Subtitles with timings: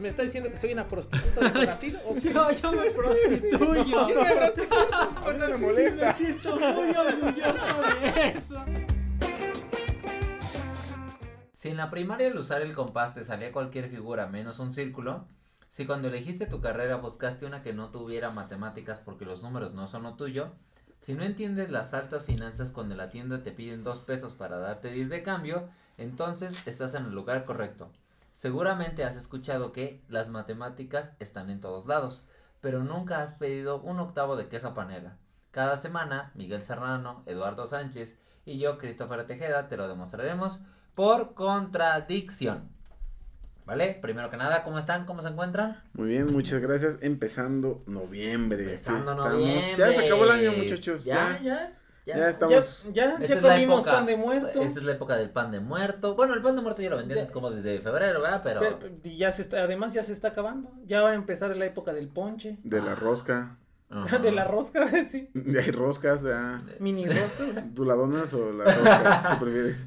[0.00, 1.98] ¿Me está diciendo que soy una prostituta de Brasil?
[2.06, 2.32] ¿O qué?
[2.32, 3.84] yo, yo me prostituyo.
[4.08, 4.94] Yo me prostituyo.
[4.94, 6.06] A mí no me molesta.
[6.06, 8.64] Me siento muy orgulloso de eso.
[11.52, 15.26] Si en la primaria al usar el compás te salía cualquier figura menos un círculo,
[15.68, 19.86] si cuando elegiste tu carrera buscaste una que no tuviera matemáticas porque los números no
[19.86, 20.52] son lo tuyo,
[21.00, 24.56] si no entiendes las altas finanzas cuando en la tienda te piden dos pesos para
[24.56, 27.90] darte 10 de cambio, entonces estás en el lugar correcto.
[28.32, 32.26] Seguramente has escuchado que las matemáticas están en todos lados,
[32.60, 35.16] pero nunca has pedido un octavo de queso panela.
[35.50, 40.60] Cada semana, Miguel Serrano, Eduardo Sánchez y yo, Christopher Tejeda, te lo demostraremos
[40.94, 42.70] por contradicción.
[43.66, 43.98] ¿Vale?
[44.02, 45.06] Primero que nada, ¿cómo están?
[45.06, 45.82] ¿Cómo se encuentran?
[45.92, 46.98] Muy bien, muchas gracias.
[47.02, 48.64] Empezando noviembre.
[48.64, 49.76] Empezando noviembre.
[49.76, 51.04] Ya se acabó el año, muchachos.
[51.04, 51.79] Ya, Ya, ya.
[52.10, 52.86] Ya, ya estamos.
[52.92, 54.62] Ya, ya, ya comimos época- pan de muerto.
[54.62, 56.14] Esta es la época del pan de muerto.
[56.14, 57.32] Bueno, el pan de muerto ya lo vendían Ya.
[57.32, 58.40] como desde febrero, ¿verdad?
[58.42, 58.60] Pero.
[58.60, 60.72] Pe- pe- y ya se está, además ya se está acabando.
[60.84, 62.58] Ya va a empezar la época del ponche.
[62.64, 63.56] De la rosca.
[63.88, 64.18] Ajá.
[64.18, 65.30] De la rosca, sí.
[65.34, 66.62] Ya hay roscas, ya.
[66.78, 67.44] Mini rosca.
[67.74, 69.26] ¿Tú la donas o las roscas?
[69.26, 69.86] ¿Qué prefieres?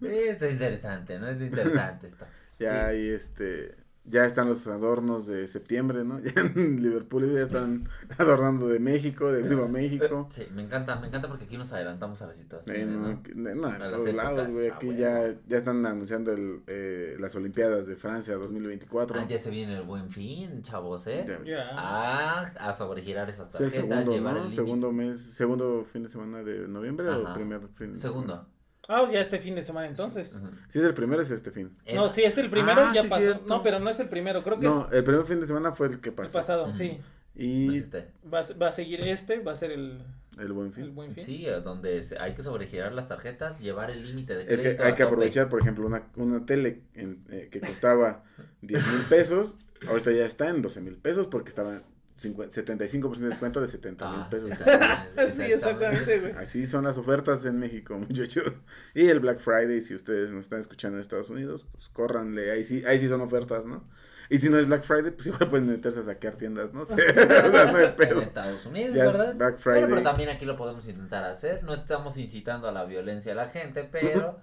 [0.00, 1.28] Sí, está interesante, ¿no?
[1.28, 2.24] Es interesante esto.
[2.58, 2.76] Ya Sí.
[2.96, 3.74] hay este.
[4.04, 6.18] Ya están los adornos de septiembre, ¿no?
[6.24, 7.86] Ya en Liverpool ya están
[8.18, 10.26] adornando de México, de Viva México.
[10.32, 12.76] Sí, me encanta, me encanta porque aquí nos adelantamos a la situación.
[12.76, 13.20] Eh, no, ¿no?
[13.36, 14.68] no, en A todos lados, güey.
[14.68, 15.00] Ah, Aquí bueno.
[15.00, 19.20] ya, ya están anunciando el, eh, las Olimpiadas de Francia 2024.
[19.20, 21.24] Ah, ya se viene el buen fin, chavos, ¿eh?
[21.28, 21.68] Ya- Ya.
[21.72, 24.44] Ah, a sobregirar esas Es el tarjetas, segundo, llevar ¿no?
[24.46, 24.50] el.
[24.52, 27.18] Segundo mes, segundo fin de semana de noviembre Ajá.
[27.32, 28.32] o primer fin de Segundo.
[28.32, 28.48] semana?
[28.88, 30.38] Ah, ya este fin de semana entonces.
[30.68, 31.70] Si es el primero, es este fin.
[31.94, 33.22] No, si es el primero, Ah, ya sí, pasó.
[33.22, 33.44] cierto.
[33.46, 35.72] No, pero no es el primero, creo que No, es el primer fin de semana
[35.72, 36.38] fue el que el pasó.
[36.38, 36.74] pasado, Ujú.
[36.74, 36.98] sí.
[37.36, 38.08] Y existe.
[38.32, 40.02] Va, a- va a seguir este, va a ser el,
[40.38, 40.94] el buen el fin.
[40.94, 41.24] buen fin.
[41.24, 44.82] Sí, donde se- hay que sobregirar las tarjetas, llevar el límite de Es que crédito
[44.84, 48.24] hay que aprovechar, por ejemplo, una, una tele en- eh, que costaba
[48.62, 51.89] 10 mil pesos, ahorita ya está en 12 mil pesos porque estaba 50
[52.20, 54.50] 75% de descuento de 70 mil Ah, pesos.
[54.60, 56.32] exactamente, Sí, exactamente, güey.
[56.32, 58.52] Así son las ofertas en México, muchachos.
[58.94, 62.64] Y el Black Friday, si ustedes nos están escuchando en Estados Unidos, pues córranle, ahí
[62.64, 63.88] sí, ahí sí son ofertas, ¿no?
[64.32, 66.94] Y si no es Black Friday, pues igual pueden meterse a saquear tiendas, no sé.
[66.94, 67.14] o
[67.50, 68.18] sea, no hay En.
[68.22, 69.34] Estados Unidos, Ya es ¿verdad?
[69.34, 69.88] Black Bueno, Friday.
[69.88, 71.64] pero también aquí lo podemos intentar hacer.
[71.64, 74.38] No estamos incitando a la violencia a la gente, pero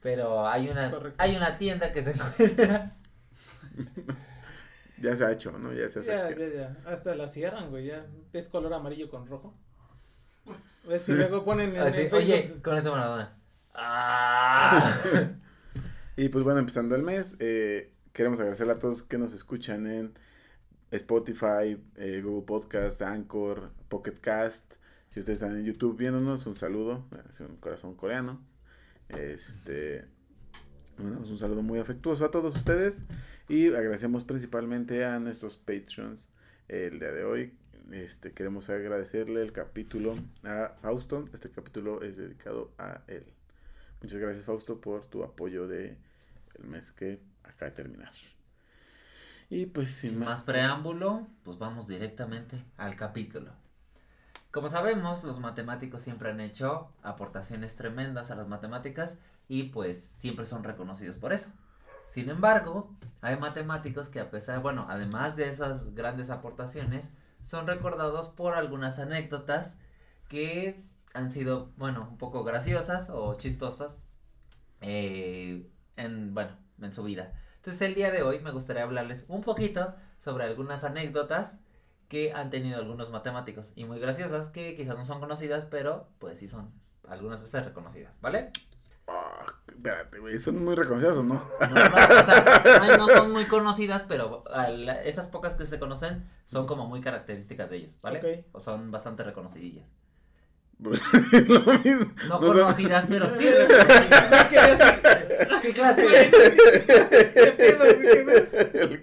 [0.00, 1.22] pero hay una Correcto.
[1.22, 2.96] hay una tienda que se encuentra
[5.00, 5.72] Ya se ha hecho, ¿no?
[5.72, 6.10] Ya se hace.
[6.10, 6.76] Ya, ya, ya.
[6.86, 7.86] Hasta la cierran, güey.
[7.86, 9.54] Ya es color amarillo con rojo.
[10.88, 13.36] Ves que luego ponen en, así, en oye, con esa Maradona.
[13.74, 15.00] Ah.
[16.18, 20.14] Y pues bueno, empezando el mes, eh, queremos agradecerle a todos que nos escuchan en
[20.90, 24.76] Spotify, eh, Google Podcast, Anchor, Pocket Cast.
[25.08, 28.40] Si ustedes están en YouTube viéndonos, un saludo, es un corazón coreano.
[29.10, 30.06] Este,
[30.98, 33.04] un saludo muy afectuoso a todos ustedes
[33.48, 36.28] y agradecemos principalmente a nuestros patrons
[36.68, 37.54] el día de hoy.
[37.92, 41.28] Este, queremos agradecerle el capítulo a Fausto.
[41.32, 43.24] Este capítulo es dedicado a él.
[44.02, 45.96] Muchas gracias Fausto por tu apoyo de
[46.56, 48.12] el mes que acaba de terminar.
[49.48, 53.52] Y pues sin, Sin más preámbulo, pues vamos directamente al capítulo.
[54.50, 59.18] Como sabemos, los matemáticos siempre han hecho aportaciones tremendas a las matemáticas
[59.48, 61.52] y pues siempre son reconocidos por eso.
[62.06, 62.90] Sin embargo,
[63.20, 67.12] hay matemáticos que a pesar, bueno, además de esas grandes aportaciones,
[67.42, 69.76] son recordados por algunas anécdotas
[70.28, 70.84] que
[71.14, 74.00] han sido, bueno, un poco graciosas o chistosas
[74.80, 77.32] eh, en, bueno, en su vida.
[77.56, 81.60] Entonces el día de hoy me gustaría hablarles un poquito sobre algunas anécdotas
[82.08, 86.38] que han tenido algunos matemáticos y muy graciosas que quizás no son conocidas, pero pues
[86.38, 86.72] sí son
[87.08, 88.52] algunas veces reconocidas, ¿vale?
[89.08, 91.34] Ah, espérate, güey, ¿son muy reconocidas o no?
[91.60, 96.28] No, no, o sea, no, son muy conocidas, pero al- esas pocas que se conocen
[96.46, 98.46] son como muy características de ellos, ¿vale?
[98.52, 99.86] O son bastante reconocidillas.
[100.78, 102.12] Lo mismo.
[102.28, 104.30] No No son- conocidas, pero sí reconocidas.
[104.30, 106.06] No querías- ¿Qué clase?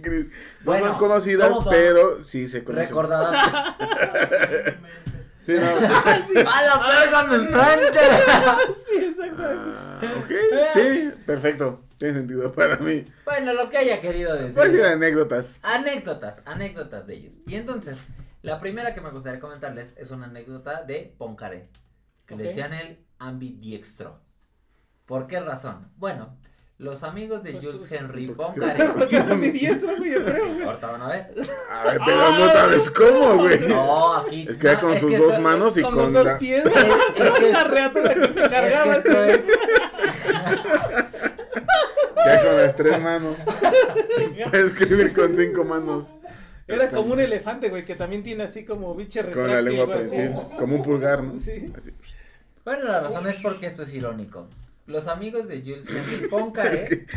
[0.04, 0.30] ¿Qué.
[0.30, 0.30] No
[0.66, 2.90] Bueno, son conocidas, pero sí se conocen.
[2.90, 3.76] Recordadas.
[5.46, 5.66] Sí, no.
[6.50, 8.00] ¡A la verga, me mente!
[8.88, 9.44] Sí, exacto.
[9.46, 10.32] Ah, ok,
[10.74, 11.84] sí, perfecto.
[11.98, 13.06] tiene sentido para mí.
[13.26, 14.54] Bueno, lo que haya querido decir.
[14.56, 15.60] Voy a decir anécdotas.
[15.62, 17.38] Anécdotas, anécdotas de ellos.
[17.48, 17.98] Y entonces,
[18.42, 21.70] la primera que me gustaría comentarles es una anécdota de Poincaré,
[22.26, 24.22] que le decían el ambidiextro.
[25.06, 25.92] ¿Por qué razón?
[25.98, 26.38] Bueno,
[26.84, 28.86] los amigos de Pues, Jules Henry porque Poincaré.
[28.94, 30.64] Porque era mi diestro, güey, yo creo, Sí, güey.
[30.64, 31.34] ahorita van a ver.
[31.72, 33.60] A ver, pero no sabes cómo, güey.
[33.68, 34.46] No, aquí.
[34.50, 36.30] Es que era no, con es sus que dos manos y Con con, los la...
[36.32, 36.66] dos pies.
[36.66, 36.76] Es,
[37.26, 38.94] es que, La reata que se cargaba.
[38.96, 39.44] es que esto es.
[42.26, 43.36] Ya con las tres manos.
[44.50, 46.08] Puedes escribir con cinco manos.
[46.68, 49.96] Era como un elefante, güey, que también tiene así como biche Con la retráctil, lengua
[49.96, 50.32] prensil.
[50.58, 51.38] Como un pulgar, ¿no?
[51.38, 51.72] Sí.
[51.78, 51.92] Así.
[52.64, 54.48] Bueno, la razón es porque esto es irónico.
[54.86, 57.08] Los amigos de Jules Henry Poincaré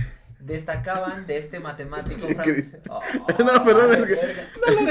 [0.41, 2.73] destacaban de este matemático que francés.
[2.89, 3.01] Oh,
[3.45, 4.45] No, perdón, es que- verga.
[4.67, 4.85] No lo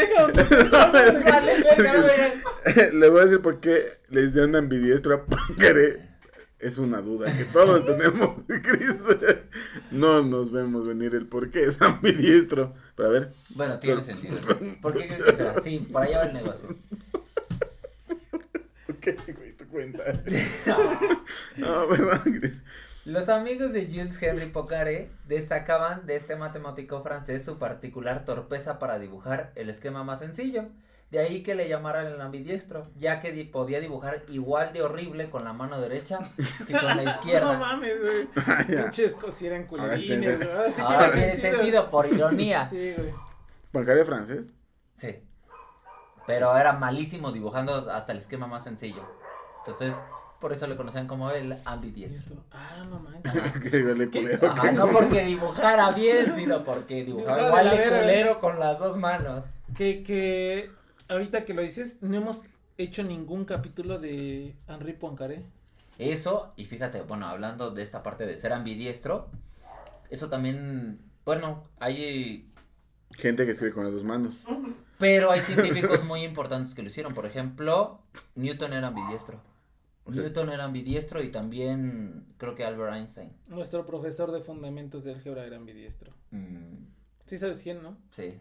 [2.01, 2.89] deja.
[2.93, 6.13] Le voy a decir por qué le decían ambidiestro a Poincaré.
[6.57, 8.95] Es una duda que todos tenemos, Chris.
[9.91, 12.73] No nos vemos venir el por qué es ambidiestro.
[12.95, 14.37] Pero a ver, Bueno, tiene sentido.
[14.81, 15.61] ¿Por qué crees que será?
[15.61, 16.69] Sí, por allá va el negocio.
[18.89, 19.07] ok,
[19.37, 19.44] güey,
[19.75, 20.03] cuenta.
[20.65, 21.83] No.
[21.83, 22.61] No, perdón, Chris.
[23.05, 28.97] Los amigos de Jules Henry Poincaré destacaban de este matemático francés su particular torpeza para
[28.97, 30.69] dibujar el esquema más sencillo.
[31.11, 35.29] De ahí que le llamaran el ambidiestro, ya que di- podía dibujar igual de horrible
[35.29, 36.17] con la mano derecha
[36.65, 37.57] que con la No izquierda.
[37.59, 38.27] mames, güey.
[38.47, 38.65] Ah.
[38.67, 40.49] Pinches cosas eran Ahora sí culerines, tiene- güey.
[40.57, 42.65] Ahora sí Ahora tiene sentido, por ironía.
[42.67, 43.13] Sí, güey.
[43.71, 44.45] Poincaré francés.
[44.95, 45.15] Sí.
[46.25, 49.07] Pero era malísimo dibujando hasta el esquema más sencillo.
[49.65, 49.99] Entonces,
[50.39, 52.35] por eso le conocían como el ambidiestro.
[52.51, 53.33] Ah, no manches.
[53.55, 54.09] Es que ¿Qué?
[54.09, 54.51] culero.
[54.51, 58.97] Ajá, no porque dibujara bien, sino porque dibujaba Dibujaba igual de culero con las dos
[58.97, 59.45] manos.
[59.75, 60.69] Que, que
[61.09, 62.39] ahorita que lo dices, no hemos
[62.77, 65.43] hecho ningún capítulo de Henri Poincaré.
[65.97, 69.29] Eso, y fíjate, bueno, hablando de esta parte de ser ambidiestro,
[70.09, 72.51] eso también, bueno, hay,
[73.17, 74.43] Gente que escribe con las dos manos.
[74.97, 77.13] pero hay científicos muy importantes que lo hicieron.
[77.13, 78.01] Por ejemplo,
[78.35, 79.39] Newton era ambidiestro.
[80.05, 83.31] O sea, Newton era ambidiestro y también creo que Albert Einstein.
[83.47, 86.13] Nuestro profesor de fundamentos de álgebra era ambidiestro.
[86.31, 86.85] Mm,
[87.25, 87.97] Sí sabes quién, ¿no?
[88.11, 88.39] sí.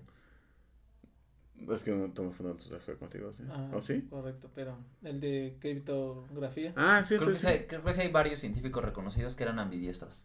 [1.71, 3.45] Es que no tomo fotos de juego contigo, ¿sí?
[3.49, 4.03] Ah, ¿O sí?
[4.11, 6.73] Correcto, pero el de criptografía.
[6.77, 10.25] Ah, sí, Creo que, sí, creo que sí hay varios científicos reconocidos que eran ambidiestros.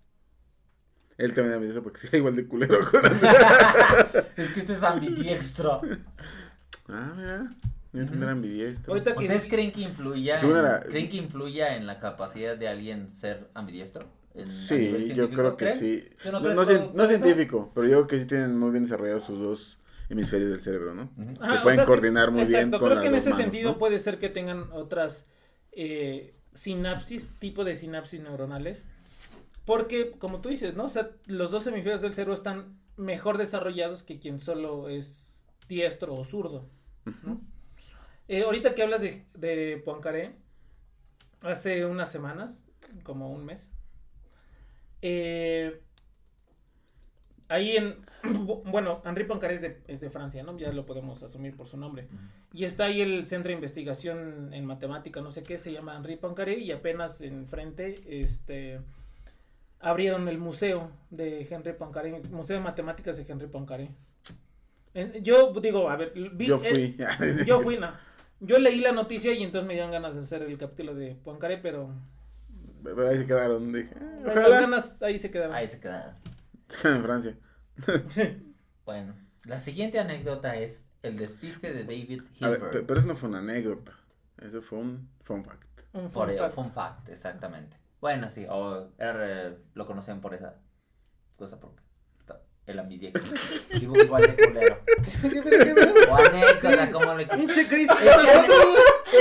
[1.18, 2.80] Él también era ambidiestro porque sí igual de culero.
[2.92, 3.06] con-
[4.36, 5.82] es que este es ambidiestro.
[6.90, 7.56] ah, mira.
[7.94, 8.14] Ujú.
[8.22, 8.94] era ambidiestro.
[8.94, 12.68] Ahorita que ¿Ustedes creen que influya, en, era- creen que influya en la capacidad de
[12.68, 14.08] alguien ser ambidiestro?
[14.46, 15.78] Sí, yo creo que creen?
[15.80, 16.04] sí.
[16.24, 20.50] ¿Tú no científico, pero yo creo que sí tienen muy bien desarrollados sus dos hemisferios
[20.52, 21.10] del cerebro, ¿no?
[21.40, 23.44] Ajá, que pueden o sea, coordinar muy bien con creo las que en ese manos,
[23.44, 23.78] sentido ¿no?
[23.80, 25.28] puede ser que tengan otras
[25.72, 28.88] eh, sinapsis, tipo de sinapsis neuronales.
[29.66, 30.86] Porque, como tú dices, ¿no?
[30.86, 36.16] O sea, los dos hemisferios del cerebro están mejor desarrollados que quien solo es diestro
[36.16, 36.68] o zurdo.
[37.24, 37.42] ¿no?
[38.30, 40.32] Eh, ahorita que hablas de, de Poincaré,
[41.42, 42.66] hace unas semanas,
[43.04, 43.70] como un mes,
[45.02, 45.82] eh,
[47.48, 47.96] ahí en,
[48.66, 50.58] bueno, Henri Poincaré es de, es de Francia, ¿no?
[50.58, 52.08] Ya lo podemos asumir por su nombre.
[52.54, 56.16] Y está ahí el centro de investigación en matemática, no sé qué, se llama Henri
[56.16, 58.80] Poincaré y apenas enfrente, este,
[59.80, 63.90] abrieron el museo de Henri Poincaré, el Museo de Matemáticas de Henri Poincaré.
[65.22, 66.98] Yo digo, a ver, vi- Yo eh, fui.
[67.46, 67.92] yo fui, no.
[68.42, 71.58] Yo leí la noticia y entonces me dieron ganas de hacer el capítulo de Poincaré,
[71.58, 71.90] pero
[72.84, 73.72] Pero ahí se quedaron.
[73.74, 74.62] Dije, eh, las ojalá.
[74.62, 75.56] ganas ahí se quedaron.
[75.56, 76.16] Ahí se quedaron.
[76.84, 77.38] En Francia.
[78.86, 79.14] Bueno,
[79.46, 82.72] la siguiente anécdota es el despiste de David A ver, Hilbert.
[82.72, 83.94] pe- pero eso no fue una anécdota.
[84.38, 85.82] Eso fue un fun fact.
[85.94, 86.56] Un Por fun ello, fact.
[86.56, 87.78] fun fact, exactamente.
[88.02, 90.56] Bueno, sí, o era, lo conocían por esa
[91.38, 91.82] cosa, porque
[92.70, 93.24] el ambidiextro.
[93.80, 94.80] Dibujo igual de culero.
[96.10, 98.06] O anécdota, como le Pinche Chris, Es que,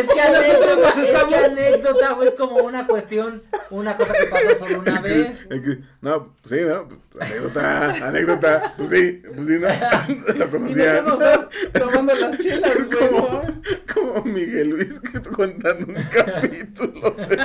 [0.01, 3.97] es que Nosotros anécdota, nos es que estamos- anécdota, güey, es como una cuestión, una
[3.97, 5.41] cosa que pasó solo una vez.
[5.51, 6.89] Es que- No, pues sí, ¿no?
[6.89, 8.75] Pues, anécdota, anécdota.
[8.77, 10.35] Pues sí, pues sí, ¿no?
[10.37, 11.03] Lo Y conocía.
[11.03, 13.09] nosotros estás tomando las chelas, güey.
[13.09, 13.63] Como, ¿no?
[13.95, 17.39] como Miguel Luis que contando un capítulo del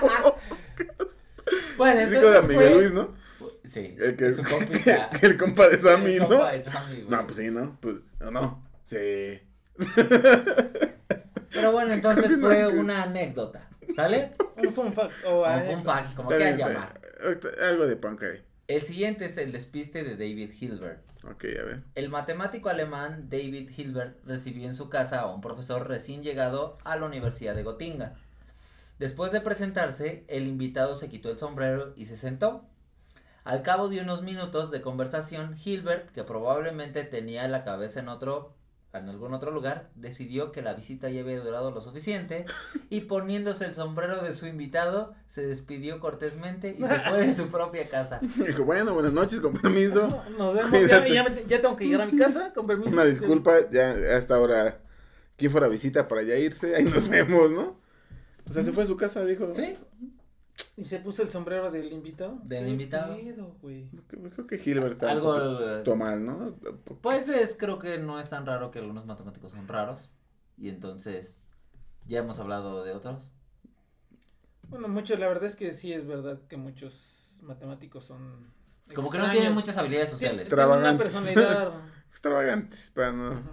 [0.00, 0.38] podcast.
[1.76, 3.14] Bueno, Dijo de entonces Miguel fue- Luis, ¿no?
[3.64, 5.10] Sí, El que, su compita.
[5.22, 6.28] el compa de Sammy, El ¿no?
[6.28, 7.08] compa de Sammy, güey.
[7.08, 7.78] No, pues sí, ¿no?
[7.80, 8.68] Pues, no, no.
[8.84, 9.40] Sí.
[11.50, 14.32] Pero bueno, entonces Continúa, fue que- una anécdota, ¿sale?
[14.62, 15.12] Un fun fact.
[15.26, 15.74] O anécdota.
[15.76, 17.00] fun fact, como quieran llamar.
[17.62, 18.42] Algo de Poincaré.
[18.66, 21.02] El siguiente es el despiste de David Hilbert.
[21.24, 21.82] Ok, a ver.
[21.94, 26.96] El matemático alemán David Hilbert recibió en su casa a un profesor recién llegado a
[26.96, 28.14] la Universidad de Gotinga.
[28.98, 32.66] Después de presentarse, el invitado se quitó el sombrero y se sentó.
[33.44, 38.54] Al cabo de unos minutos de conversación, Hilbert, que probablemente tenía la cabeza en otro
[38.94, 42.44] en algún otro lugar, decidió que la visita ya había durado lo suficiente
[42.90, 47.48] y poniéndose el sombrero de su invitado, se despidió cortésmente y se fue de su
[47.48, 48.20] propia casa.
[48.46, 50.22] Dijo, bueno, buenas noches, con permiso.
[50.38, 52.90] Nos vemos, ya, ya, me- ya tengo que llegar a mi casa, con permiso.
[52.94, 54.78] Una disculpa, ya hasta ahora,
[55.36, 56.76] ¿quién fuera a visita para ya irse?
[56.76, 57.80] Ahí nos vemos, ¿no?
[58.48, 59.52] O sea, se fue a su casa, dijo.
[59.52, 59.76] Sí,
[60.76, 62.40] Y se puso el sombrero del invitado.
[62.42, 63.14] Del ¿Qué invitado.
[63.16, 63.88] pedo, güey?
[64.08, 65.36] Creo que Hilbert está algo...
[65.60, 66.56] eh, mal, ¿no?
[67.00, 70.10] Pues es, creo que no es tan raro que algunos matemáticos son raros.
[70.58, 71.36] Y entonces,
[72.06, 73.30] ya hemos hablado de otros.
[74.68, 78.52] Bueno, muchos, la verdad es que sí es verdad que muchos matemáticos son.
[78.94, 80.44] Como que no tienen muchas habilidades Sí, sociales.
[80.48, 81.12] tienen una Extravagantes.
[81.12, 81.72] personalidad.
[82.10, 83.30] Extravagantes, para no.
[83.32, 83.50] Ujú.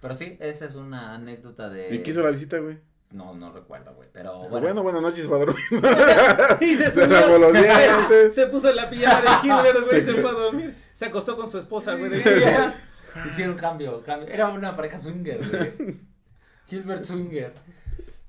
[0.00, 1.94] Pero sí, esa es una anécdota de...
[1.94, 2.78] ¿Y hizo la visita, güey?
[3.12, 4.60] No, no recuerdo, güey, pero bueno.
[4.60, 5.64] Bueno, buenas noches, fue a dormir.
[6.60, 7.06] y se Se subió.
[7.20, 8.34] lavó los dientes.
[8.34, 10.76] Se puso la pijama de Hilbert, güey, se fue a dormir.
[10.92, 12.12] Se acostó con su esposa, güey.
[13.26, 14.28] Hicieron cambio, cambio.
[14.28, 15.38] Era una pareja swinger,
[15.78, 16.00] güey.
[16.66, 17.54] Gilbert Swinger.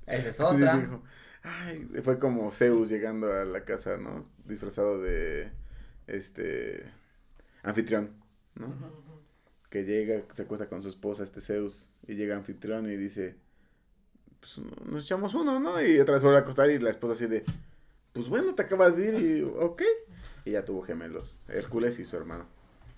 [0.06, 0.76] Esa es Sí, otra.
[0.78, 1.02] dijo,
[1.42, 4.26] Ay, fue como Zeus llegando a la casa, ¿no?
[4.44, 5.50] Disfrazado de,
[6.06, 6.84] este,
[7.62, 8.12] anfitrión,
[8.54, 8.74] ¿no?
[9.70, 13.36] Que llega, se acuesta con su esposa, este Zeus, y llega anfitrión y dice,
[14.40, 15.80] pues nos echamos uno, ¿no?
[15.82, 17.44] Y otra vez vuelve a acostar y la esposa así de,
[18.12, 19.82] pues bueno, te acabas de ir y, ok.
[20.44, 22.46] Y ya tuvo gemelos, Hércules y su hermano.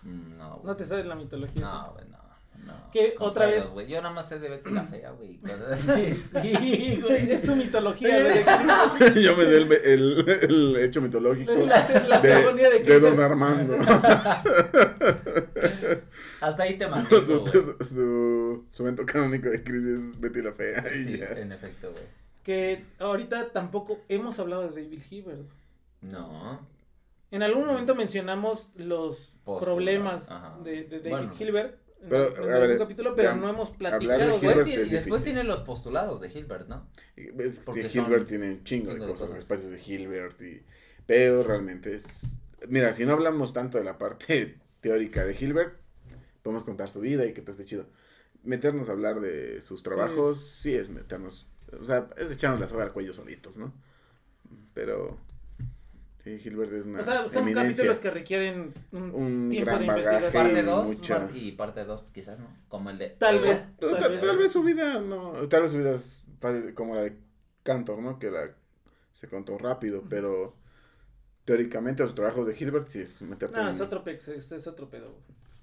[0.03, 0.67] Mm, No, güey.
[0.67, 1.63] No te sabes la mitología.
[1.63, 2.19] No, güey, no.
[2.67, 2.91] no.
[3.17, 3.69] Con Otra vez?
[3.89, 5.41] Yo nada más sé de Betty la Fea, güey.
[6.43, 7.31] Sí, güey.
[7.33, 8.45] Es su mitología, de
[9.23, 13.01] Yo me sé el, el, el hecho mitológico La, la de, de de.
[13.01, 13.77] Don Armando.
[16.41, 17.53] Hasta ahí te su, mantengo, güey.
[17.53, 20.85] su, su, su evento canónico de crisis es Betty la Fea.
[20.93, 21.27] Sí, ya.
[21.37, 22.05] en efecto, güey.
[22.43, 25.49] Que ahorita tampoco hemos hablado de David Hilbert.
[26.01, 26.67] No.
[27.31, 30.29] En algún momento mencionamos los problemas
[30.65, 31.35] de, de David Bueno.
[31.39, 34.37] Hilbert en, Pero, en a ver, capítulo, pero ya, no hemos de platicado.
[34.39, 34.41] Hilbert.
[34.41, 36.89] Después, es y después tiene los postulados de Hilbert, ¿no?
[37.17, 39.39] Es son Hilbert tiene un chingo de chingo de cosas, cosas.
[39.39, 40.63] espacios de Hilbert, y,
[41.07, 42.23] pero realmente es...
[42.69, 45.79] Mira, si no hablamos tanto de la parte teórica de Hilbert,
[46.43, 47.87] podemos contar su vida y que todo esté chido.
[48.43, 51.47] Meternos a hablar de sus trabajos, es- sí es meternos,
[51.79, 53.73] o sea, es echarnos la soga al cuello solitos, ¿no?
[54.73, 55.19] Pero,
[56.25, 57.71] sí, Hilbert es una O sea, son eminencia.
[57.73, 60.43] capítulos que requieren un, un tiempo gran de bagaje investigación.
[60.45, 61.31] Parte y 2 mucha...
[61.35, 62.47] y parte 2 quizás, ¿no?
[62.69, 63.11] Como el de...
[63.11, 63.65] Tal vez.
[63.79, 64.21] Tal, vez.
[64.21, 67.19] tal vez su vida, no, tal vez su vida es fácil, como la de
[67.63, 68.19] Cantor, ¿no?
[68.19, 68.55] Que la
[69.13, 70.55] se contó rápido, pero
[71.45, 74.89] teóricamente los trabajos de Hilbert sí es meterte No, en- es otro, este es otro
[74.89, 75.15] pedo.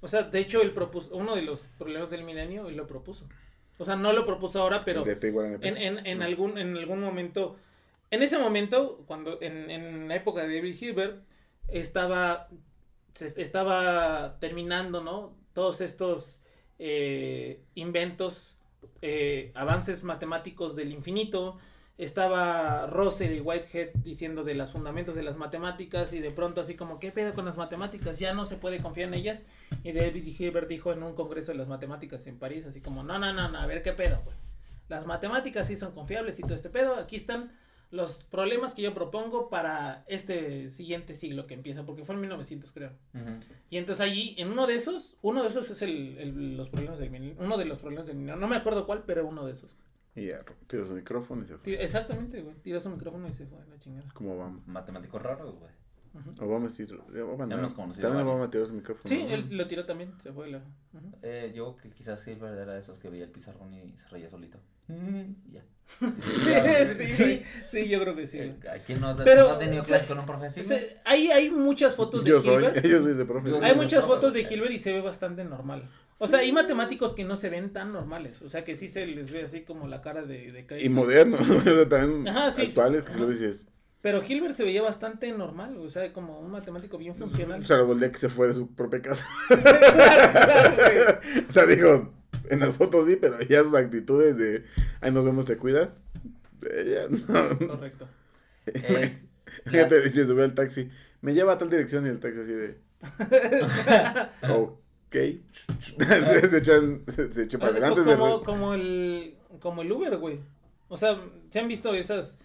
[0.01, 3.27] O sea, de hecho, él propuso, uno de los problemas del milenio, él lo propuso.
[3.77, 7.57] O sea, no lo propuso ahora, pero en, en, algún, en algún momento,
[8.09, 11.23] en ese momento, cuando en, en la época de David Hilbert,
[11.67, 12.47] estaba,
[13.13, 15.35] se estaba terminando, ¿no?
[15.53, 16.39] Todos estos
[16.79, 18.55] eh, inventos,
[19.01, 21.57] eh, avances matemáticos del infinito.
[21.97, 26.75] Estaba Russell y Whitehead diciendo de los fundamentos de las matemáticas y de pronto así
[26.75, 28.19] como, ¿qué pedo con las matemáticas?
[28.19, 29.45] Ya no se puede confiar en ellas.
[29.83, 33.17] Y David Hilbert dijo en un congreso de las matemáticas en París, así como, no,
[33.17, 34.37] no, no, no, a ver qué pedo, güey.
[34.89, 36.95] Las matemáticas sí son confiables y todo este pedo.
[36.95, 37.51] Aquí están
[37.89, 42.71] los problemas que yo propongo para este siguiente siglo que empieza, porque fue en 1900
[42.73, 42.91] creo.
[43.15, 43.39] Ujú.
[43.71, 46.99] Y entonces allí, en uno de esos, uno de esos es el, el- los problemas
[46.99, 48.35] del uno de los problemas del milenio.
[48.39, 49.75] No me acuerdo cuál, pero uno de esos.
[50.17, 51.83] Y ya, tiró su micrófono y se fue.
[51.83, 52.55] Exactamente, güey.
[52.63, 54.09] Tiró su micrófono y se fue a la chingada.
[54.13, 54.61] Como Obama.
[54.65, 55.71] Matemáticos raros, güey.
[56.13, 56.45] Ujú.
[56.45, 56.83] Obama sí.
[57.21, 57.67] Obama, no.
[57.67, 59.07] También Obama tiró su micrófono.
[59.09, 59.29] Sí, ¿no?
[59.33, 60.57] él lo tiró también, se fue la...
[60.57, 61.11] ujú.
[61.21, 64.29] Eh, yo que quizás Hilbert era de esos que veía el pizarrón y se reía
[64.29, 64.59] solito.
[64.89, 65.63] Y ya.
[66.19, 68.39] sí, sí, sí, yo creo que sí.
[68.39, 70.63] Eh, ¿A quién no, Pero, no ha tenido o sea, clase con un profesor?
[70.63, 72.85] Se- hay, hay muchas fotos de Yo soy, Hilbert.
[72.87, 73.49] yo soy ese profe.
[73.49, 74.41] Yo Hay soy muchas profe, fotos de.
[74.41, 75.89] Hilbert y se ve bastante normal.
[76.19, 78.41] O sea, hay matemáticos que no se ven tan normales.
[78.41, 80.89] O sea, que sí se les ve así como la cara de, de Y crazy.
[80.89, 83.05] moderno, o sea, también Ajá, sí, actuales, sí.
[83.05, 83.65] que si lo dices.
[84.01, 85.77] Pero Hilbert se veía bastante normal.
[85.77, 87.65] O sea, como un matemático bien funcional.
[87.65, 89.25] Salvo el día que se fue de su propia casa.
[89.47, 89.79] Claro,
[90.41, 91.45] claro, güey.
[91.47, 92.13] O sea, dijo,
[92.49, 94.63] en las fotos sí, pero ya sus actitudes de,
[95.01, 96.01] ahí nos vemos, te cuidas.
[96.61, 97.67] Ella, no.
[97.67, 98.07] Correcto.
[98.65, 99.29] Es
[99.71, 100.89] Ya te dice, sube al taxi,
[101.21, 102.77] me lleva a tal dirección y el taxi así de,
[104.49, 105.15] ok.
[105.79, 108.11] se, se echan, se, se echó para O sea, adelante.
[108.11, 110.39] se como, como el como el Uber, güey.
[110.89, 112.37] O sea, ¿se han visto esas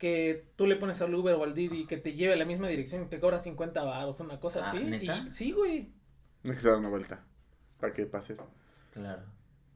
[0.00, 2.66] que tú le pones al Uber o al Didi que te lleve a la misma
[2.68, 4.78] dirección y te cobra 50 baros, una cosa Ah, así?
[4.82, 5.26] ¿neta?
[5.28, 5.92] Y, sí, güey.
[6.42, 7.22] No es que se da una vuelta,
[7.78, 8.42] para que pases.
[8.94, 9.22] Claro.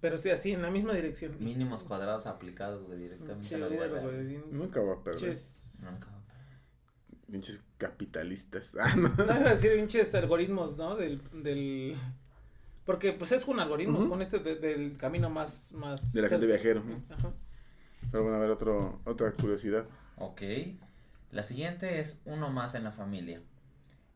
[0.01, 1.37] Pero sí, así, en la misma dirección.
[1.39, 4.43] Mínimos cuadrados aplicados, güey, directamente Che, a la vida güey.
[4.51, 5.21] Nunca va a perder.
[5.21, 5.67] Ches.
[5.83, 6.09] Nunca.
[7.31, 8.77] pinches capitalistas.
[8.81, 9.09] Ah, no.
[9.11, 10.97] No iba a decir pinches algoritmos, ¿no?
[10.97, 11.95] Del, del...
[12.87, 15.73] Porque pues es con algoritmos, con este de- del camino más...
[15.73, 16.83] más De la gente viajero.
[16.83, 17.03] ¿no?
[17.15, 17.33] Ajá.
[18.11, 19.87] Pero bueno, a ver, otro, otra curiosidad.
[20.17, 20.43] Ok.
[21.31, 23.43] La siguiente es uno más en la familia.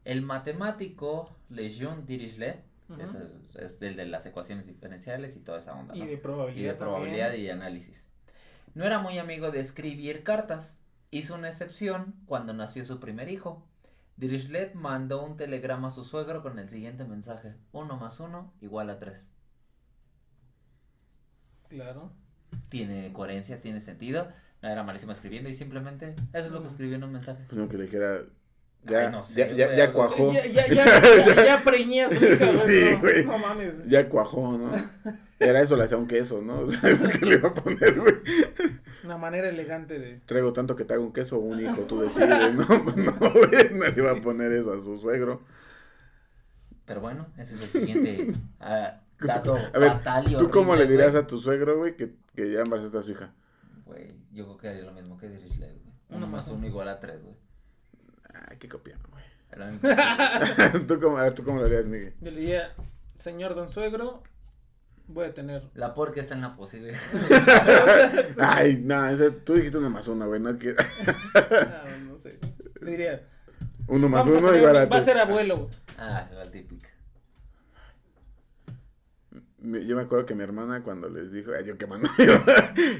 [0.04, 2.64] El matemático Lejeune Dirichlet,
[2.98, 3.16] es,
[3.54, 6.06] es del de las ecuaciones diferenciales y toda esa onda, Y ¿no?
[6.06, 7.46] de y probabilidad de probabilidad también.
[7.46, 8.06] y análisis.
[8.74, 10.78] No era muy amigo de escribir cartas.
[11.10, 13.66] Hizo una excepción cuando nació su primer hijo.
[14.16, 17.54] Dirichlet mandó un telegrama a su suegro con el siguiente mensaje.
[17.72, 19.28] Uno más uno igual a tres.
[21.68, 22.10] Claro.
[22.68, 24.28] Tiene coherencia, tiene sentido.
[24.62, 27.44] No era malísimo escribiendo y simplemente eso es lo que escribió en un mensaje.
[27.48, 28.22] Pues que le dijera.
[28.84, 30.32] Ya, Ay, no sé, ya, ya, ya cuajó.
[30.32, 32.56] Ya, ya, ya, ya, ya preñé a su hija, güey.
[32.58, 33.26] Sí, no, güey.
[33.26, 33.86] No mames.
[33.88, 34.72] Ya cuajó, ¿no?
[35.40, 36.60] Era eso, le hacía un queso, ¿no?
[36.60, 38.14] O sea, ¿qué le iba a poner, güey?
[39.04, 40.20] Una manera elegante de...
[40.26, 42.66] Traigo tanto que te hago un queso o un hijo, tú decides, ¿no?
[42.84, 45.42] Pues no, güey, no le iba a poner eso a su suegro.
[46.84, 50.86] Pero bueno, ese es el siguiente ah, dato A ver, fatal y ¿Tú cómo le
[50.86, 51.00] güey.
[51.00, 53.32] a tu suegro, güey, que, que ya embarazaste a su hija?
[53.88, 55.94] Güey, yo creo que haría lo mismo que Dirichlet, güey.
[56.10, 56.66] Uno más uno.
[56.66, 57.34] igual a tres, güey.
[58.48, 59.24] Ay, qué copiano, güey.
[60.86, 62.14] ¿Tú cómo, a ver, ¿tú cómo lo harías, Miguel?
[62.20, 62.74] Yo le diría,
[63.16, 64.22] señor don suegro,
[65.06, 65.70] voy a tener...
[65.74, 66.98] La porca está en la posibilidad.
[68.38, 70.74] Ay, no, ese, tú dijiste uno más uno, güey, no que...
[71.34, 72.38] ah, no sé.
[72.82, 73.26] Le diría,
[73.86, 75.04] Uno más vamos a uno tener- igual a va a tres.
[75.04, 75.56] ser abuelo.
[75.64, 75.70] güey.
[75.96, 76.88] Ah, la típica.
[79.60, 82.14] Yo me acuerdo que mi hermana cuando les dijo, ay, yo mi hermana,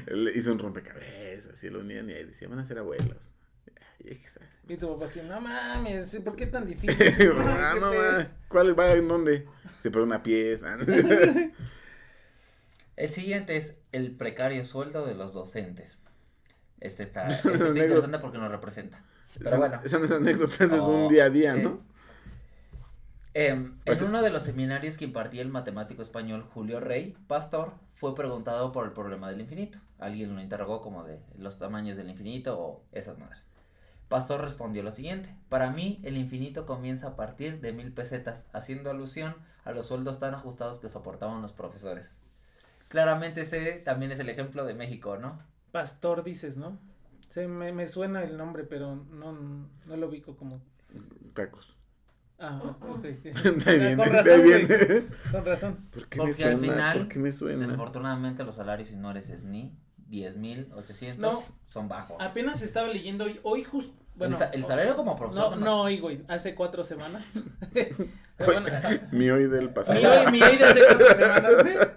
[0.07, 3.33] le hizo un rompecabezas y lo unían y ahí decía, van a ser abuelos.
[4.05, 4.21] Ay,
[4.67, 6.97] Y tu papá así, no mames, ¿por qué tan difícil?
[7.39, 8.11] ah, no, qué pedo".
[8.19, 9.47] ma, ¿cuál va en dónde?
[9.79, 10.77] Se pero una pieza.
[12.97, 16.01] El siguiente es el precario sueldo de los docentes.
[16.81, 19.01] Este está, este está interesante porque nos representa.
[19.35, 19.81] Pero Esa- bueno.
[19.85, 21.55] Esa no es anécdota, ese es un día a día,
[23.33, 23.47] eh.
[23.47, 27.73] Em, Pues- en uno de los seminarios que impartía el matemático español Julio Rey, Pastor,
[27.93, 29.79] fue preguntado por el problema del infinito.
[29.99, 33.39] Alguien lo interrogó como de los tamaños del infinito o esas madres.
[34.07, 38.89] Pastor respondió lo siguiente, para mí el infinito comienza a partir de mil pesetas, haciendo
[38.89, 42.17] alusión a los sueldos tan ajustados que soportaban los profesores.
[42.87, 45.37] Claramente ese también es el ejemplo de México, ¿no?
[45.71, 46.79] Pastor dices, ¿no?
[47.27, 49.31] Sí, me, me suena el nombre, pero no,
[49.85, 50.59] no lo ubico como...
[51.35, 51.77] Tacos.
[52.39, 53.03] Ah, ok.
[53.65, 54.67] Viene, con razón, viene.
[55.31, 55.77] Con razón.
[55.91, 56.51] ¿Por qué Porque me suena?
[56.55, 57.59] al final, ¿Por qué me suena?
[57.59, 59.75] Desafortunadamente los salarios en Nores es ni
[60.09, 61.43] 10.800 No.
[61.67, 62.17] son bajos.
[62.19, 63.93] Apenas estaba leyendo hoy, hoy justo...
[64.15, 65.51] Bueno, el, sa- el salario como profesor.
[65.57, 67.23] No, no hoy, güey, hace cuatro semanas.
[68.45, 68.67] Bueno,
[69.11, 69.99] Mi hoy del pasado.
[69.99, 71.75] mi hoy, mi hoy de hace cuatro semanas, güey.
[71.75, 71.89] Eh,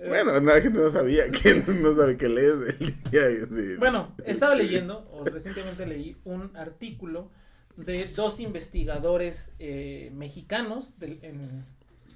[0.08, 3.76] Bueno, la gente no sabía que no sabe qué lees el día de...
[3.78, 7.30] Bueno, estaba leyendo, o recientemente leí, un artículo
[7.78, 11.64] de dos investigadores eh, mexicanos en-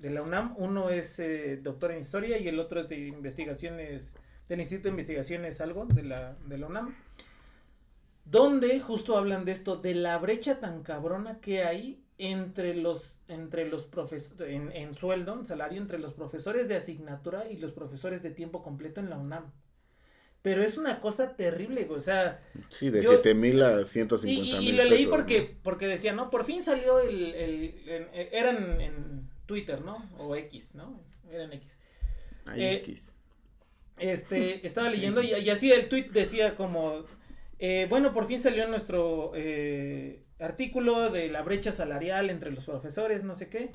[0.01, 0.55] de la UNAM.
[0.59, 4.16] Uno es eh, doctor en historia y el otro es de investigaciones,
[4.48, 6.94] del Instituto de Investigaciones algo de la, de la UNAM.
[8.25, 13.68] Donde justo hablan de esto, de la brecha tan cabrona que hay entre los, entre
[13.68, 18.22] los profesores, en, en sueldo, en salario, entre los profesores de asignatura y los profesores
[18.22, 19.53] de tiempo completo en la UNAM.
[20.42, 21.98] Pero es una cosa terrible, güey.
[21.98, 24.68] O sea, Sí, de yo- 7 mil a y, 150 y- mil.
[24.68, 26.31] y lo leí pesos, porque, porque decía, ¿no?
[26.31, 30.09] Por fin salió el, el, eh, era en, Twitter, ¿no?
[30.18, 31.00] O X, ¿no?
[31.31, 31.78] Era en X.
[32.46, 33.14] Ay, eh, X.
[33.98, 37.05] Este, estaba leyendo y, y así el tweet decía como,
[37.59, 43.22] eh, bueno, por fin salió nuestro eh, artículo de la brecha salarial entre los profesores,
[43.22, 43.70] no sé qué.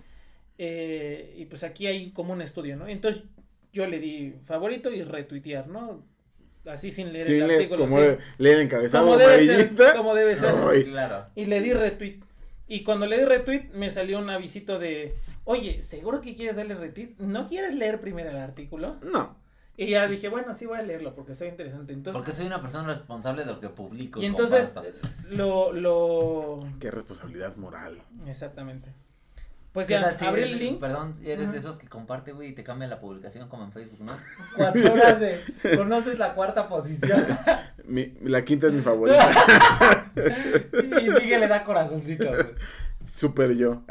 [0.57, 2.87] eh, y pues aquí hay como un estudio, ¿no?
[2.87, 3.23] Entonces
[3.71, 6.03] yo le di favorito y retuitear, ¿no?
[6.69, 7.85] Así sin leer Sí, el artículo.
[7.85, 8.03] como sí.
[8.03, 10.53] de- lee el encabezado Como debe ser, como debe ser.
[10.69, 11.25] Ay, Claro.
[11.35, 12.19] Y le di retweet.
[12.67, 16.75] Y cuando le di retweet, me salió un avisito de, oye, ¿seguro que quieres darle
[16.75, 17.15] retweet?
[17.19, 18.97] ¿No quieres leer primero el artículo?
[19.01, 19.37] No.
[19.79, 21.93] Y ya dije, bueno, sí voy a leerlo porque está interesante.
[21.93, 24.19] Entonces, Porque soy una persona responsable de lo que publico.
[24.21, 25.07] y entonces comparto.
[25.29, 26.57] lo, lo...
[26.79, 28.01] Qué responsabilidad moral.
[28.27, 28.89] Exactamente.
[29.73, 30.79] Pues ¿Qué ya, tal si abrí eres- el link.
[30.79, 34.01] Perdón, eres de esos que comparte, güey, y te cambia la publicación como en Facebook,
[34.01, 34.13] ¿no?
[34.55, 35.39] Cuatro horas de.
[35.75, 37.23] Conoces la cuarta posición.
[37.85, 40.11] Mi, la quinta es mi favorita.
[41.01, 42.55] y sigue le da corazoncitos, güey.
[43.05, 43.83] Super yo.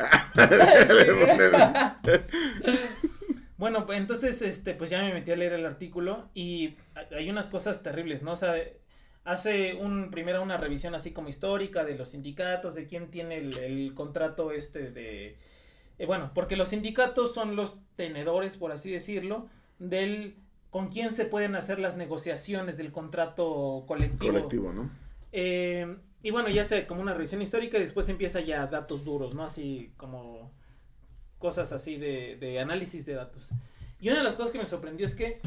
[3.58, 6.76] Bueno, pues entonces, este, pues ya me metí a leer el artículo y
[7.10, 8.32] hay unas cosas terribles, ¿no?
[8.32, 8.54] O sea,
[9.24, 13.56] hace un, primero una revisión así como histórica de los sindicatos, de quién tiene el,
[13.58, 15.38] el contrato este de,
[15.98, 20.36] eh, bueno, porque los sindicatos son los tenedores, por así decirlo, del,
[20.70, 24.32] con quién se pueden hacer las negociaciones del contrato colectivo.
[24.32, 24.90] Colectivo, ¿no?
[25.32, 29.34] Eh, y bueno, ya sé, como una revisión histórica y después empieza ya datos duros,
[29.34, 29.44] ¿no?
[29.44, 30.50] Así como
[31.38, 33.48] cosas así de, de análisis de datos.
[34.00, 35.40] Y una de las cosas que me sorprendió es que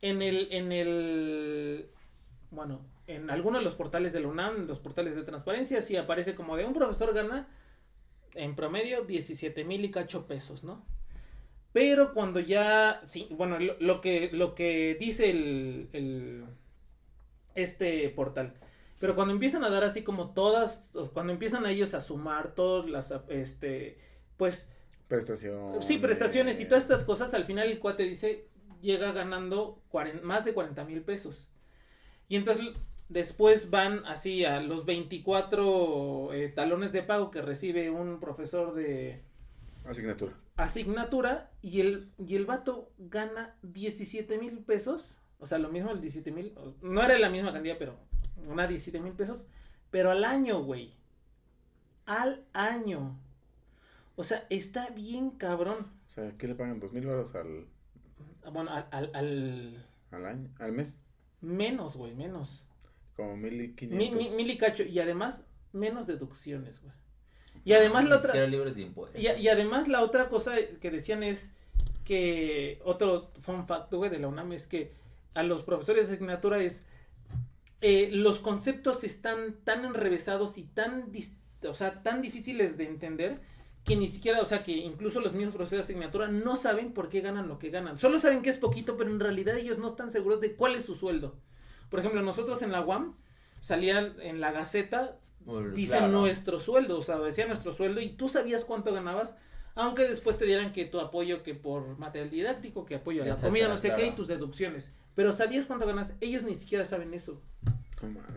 [0.00, 1.90] en el, en el,
[2.50, 6.34] bueno, en algunos de los portales de la UNAM, los portales de transparencia, sí aparece
[6.34, 7.48] como de un profesor gana
[8.34, 10.84] en promedio 17 mil y cacho pesos, ¿no?
[11.72, 16.44] Pero cuando ya, sí, bueno, lo, lo que, lo que dice el, el,
[17.54, 18.54] este portal,
[18.98, 22.88] pero cuando empiezan a dar así como todas, cuando empiezan a ellos a sumar todas
[22.90, 23.98] las, este,
[24.36, 24.68] pues,
[25.08, 25.84] Prestaciones.
[25.86, 28.46] Sí, prestaciones y todas estas cosas, al final el cuate dice,
[28.80, 31.48] llega ganando cuaren- más de 40 mil pesos.
[32.28, 32.68] Y entonces
[33.10, 39.20] después van así a los 24 eh, talones de pago que recibe un profesor de
[39.84, 40.32] Asignatura.
[40.56, 45.18] asignatura y el, y el vato gana 17 mil pesos.
[45.38, 46.54] O sea, lo mismo el 17 mil.
[46.82, 47.96] No era la misma cantidad, pero
[48.48, 49.46] una 17 mil pesos.
[49.90, 50.94] Pero al año, güey.
[52.06, 53.18] Al año.
[54.16, 55.86] O sea, está bien cabrón.
[56.08, 56.78] O sea, ¿qué le pagan?
[56.80, 57.66] ¿Dos mil baros al,
[58.52, 60.50] Bueno, al, al, al al año?
[60.58, 60.98] ¿Al mes?
[61.40, 62.66] menos, güey, menos.
[63.20, 64.32] Como mil y quinientos.
[64.32, 64.82] mil y cacho.
[64.82, 66.94] Y además, menos deducciones, güey.
[67.64, 68.46] Y además la otra.
[68.46, 69.22] libres de impuestos.
[69.22, 71.52] Y, y además la otra cosa que decían es
[72.04, 74.94] que otro fun fact, güey, de la UNAM es que
[75.34, 76.86] a los profesores de asignatura es
[77.82, 81.10] eh, los conceptos están tan enrevesados y tan
[81.68, 83.40] o sea, tan difíciles de entender
[83.84, 87.08] que ni siquiera, o sea, que incluso los mismos profesores de asignatura no saben por
[87.08, 87.98] qué ganan lo que ganan.
[87.98, 90.84] Solo saben que es poquito, pero en realidad ellos no están seguros de cuál es
[90.84, 91.36] su sueldo.
[91.90, 93.14] Por ejemplo, nosotros en la UAM
[93.60, 95.18] salían en la Gaceta
[95.74, 96.12] dicen claro.
[96.12, 99.36] nuestro sueldo, o sea, decía nuestro sueldo y tú sabías cuánto ganabas,
[99.74, 103.32] aunque después te dieran que tu apoyo que por material didáctico, que apoyo a la
[103.32, 104.92] Etcétera, comida, no sé qué, y tus deducciones.
[105.14, 107.42] Pero sabías cuánto ganas, ellos ni siquiera saben eso.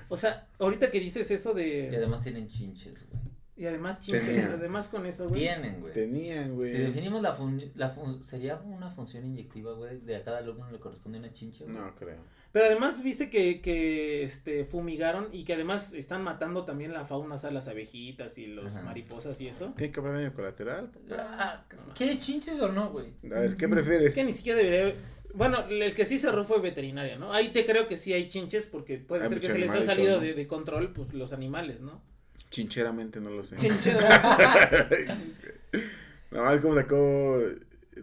[0.10, 1.98] O sea, ahorita que dices eso Y de...
[1.98, 3.24] además tienen chinches, güey.
[3.56, 4.54] Y además, chinches, Tenía.
[4.54, 5.42] además con eso, güey.
[5.42, 5.94] Tienen, güey.
[5.94, 6.72] Tenían, güey.
[6.72, 10.70] Si definimos la fun, la fun- sería una función inyectiva, güey, de a cada alumno
[10.72, 11.76] le corresponde una chinche, güey.
[11.76, 12.18] No creo.
[12.54, 17.34] Pero además viste que, que este, fumigaron y que además están matando también la fauna,
[17.34, 18.86] o sea, las abejitas y los Ajá.
[18.86, 19.74] mariposas y eso.
[19.76, 20.92] ¿Tiene que haber daño colateral?
[21.18, 23.08] Ah, ¿Qué chinches o no, güey?
[23.26, 24.14] A ver, ¿qué prefieres?
[24.14, 24.94] Que ni siquiera debería.
[25.34, 27.34] Bueno, el que sí cerró fue veterinaria, ¿no?
[27.34, 29.82] Ahí te creo que sí hay chinches porque puede Hay ser que se les ha
[29.82, 30.22] salido ¿no?
[30.22, 32.04] de, de control, pues los animales, ¿no?
[32.52, 33.56] Chincheramente no lo sé.
[33.56, 33.98] Chinches.
[36.30, 37.40] No, es como sacó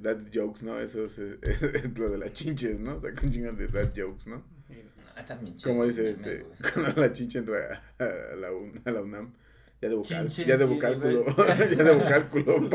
[0.02, 0.78] dad jokes, ¿no?
[0.80, 2.98] Eso es, es- es lo de las chinches, ¿no?
[3.00, 4.44] Sacó un chingo de dad jokes, ¿no?
[5.62, 9.34] Como dice este, cuando la chinche entra a, a la, un- a la UNAM.
[9.82, 11.24] Ya debo, cal- Chinches ya debo cálculo.
[11.76, 12.68] Ya debo cálculo.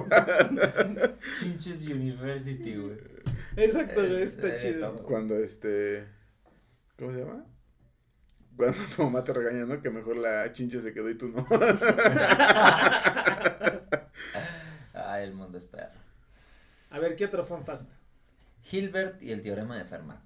[1.39, 2.97] Chinches University, güey.
[3.57, 4.91] Exacto, güey, Eh, está eh, chido.
[4.91, 5.03] todo.
[5.03, 6.05] Cuando este.
[6.97, 7.45] ¿Cómo se llama?
[8.57, 9.81] Cuando tu mamá te regaña, ¿no?
[9.81, 11.45] Que mejor la chinche se quedó y tú no.
[14.93, 15.91] Ah, el mundo es perro.
[16.95, 17.91] A ver, ¿qué otro fun fact?
[18.71, 20.23] Hilbert y el teorema de Fermat.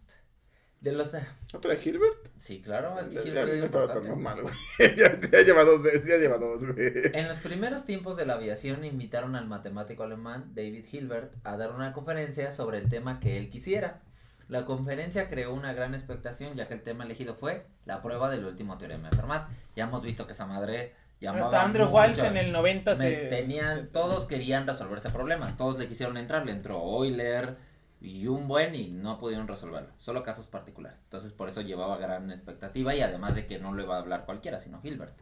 [0.79, 1.12] De los...
[1.51, 2.29] ¿No trae Hilbert?
[2.38, 4.53] Sí, claro, es que Ya, Hilbert ya no estaba tan normal, güey.
[4.95, 6.91] ya, ya lleva dos veces, ya lleva dos, güey.
[7.12, 11.73] En los primeros tiempos de la aviación invitaron al matemático alemán David Hilbert a dar
[11.73, 14.03] una conferencia sobre el tema que él quisiera.
[14.47, 18.45] La conferencia creó una gran expectación ya que el tema elegido fue la prueba del
[18.45, 19.49] último teorema de Fermat.
[19.75, 22.97] Ya hemos visto que esa madre llamaba Hasta Andrew mucho- Wiles en el 90 me-
[22.97, 23.15] se...
[23.27, 27.58] tenían, todos querían resolver ese problema, todos le quisieron entrar, le entró Euler
[28.01, 30.97] y un buen y no pudieron resolverlo, solo casos particulares.
[31.03, 34.25] Entonces por eso llevaba gran expectativa y además de que no lo iba a hablar
[34.25, 35.17] cualquiera, sino Hilbert.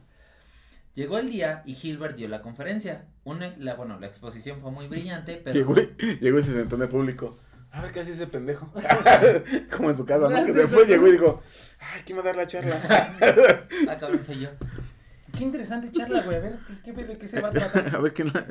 [0.93, 3.05] Llegó el día y Hilbert dio la conferencia.
[3.23, 6.75] Una, la, bueno, la exposición fue muy brillante, pero Llegó, y- llegó y se sentó
[6.75, 7.37] en el público.
[7.71, 8.71] A ver qué hace ese pendejo.
[9.75, 10.45] Como en su casa, ¿no?
[10.45, 11.41] Que se fue, llegó y dijo,
[11.79, 12.79] ay, ¿quién va a dar la charla?
[13.89, 14.49] ah, cabrón, soy yo.
[15.37, 16.37] Qué interesante charla, güey.
[16.37, 17.93] A ver, ¿qué, qué, de qué se va a tratar?
[17.95, 18.45] a ver quién la...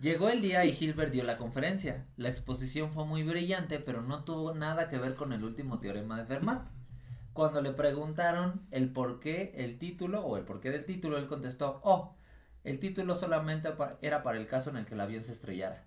[0.00, 2.06] Llegó el día y Hilbert dio la conferencia.
[2.16, 6.18] La exposición fue muy brillante, pero no tuvo nada que ver con el último teorema
[6.18, 6.66] de Fermat.
[7.32, 11.80] Cuando le preguntaron el por qué el título o el porqué del título, él contestó,
[11.84, 12.16] oh,
[12.64, 13.72] el título solamente
[14.02, 15.84] era para el caso en el que el avión se estrellara.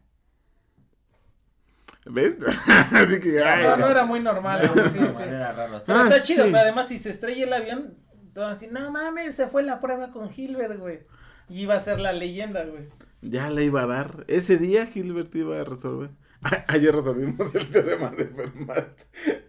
[2.06, 2.38] ¿Ves?
[2.92, 3.64] Así que, ay.
[3.64, 5.24] No, no era muy normal, Era güey, muy sí, normal, sí.
[5.24, 5.84] era raro.
[5.86, 6.52] Pero Ah, está chido, sí.
[6.52, 7.98] pero además si se estrella el avión,
[8.43, 11.00] así, no mames, se fue la prueba con Hilbert, güey.
[11.48, 12.89] Y iba a ser la leyenda, güey.
[13.21, 14.26] Ya le iba a dar.
[14.28, 16.10] Ese día Gilbert iba a resolver.
[16.41, 19.00] A- ayer resolvimos el teorema de Fermat.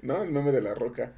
[0.03, 0.23] ¿No?
[0.23, 1.13] El meme de la roca.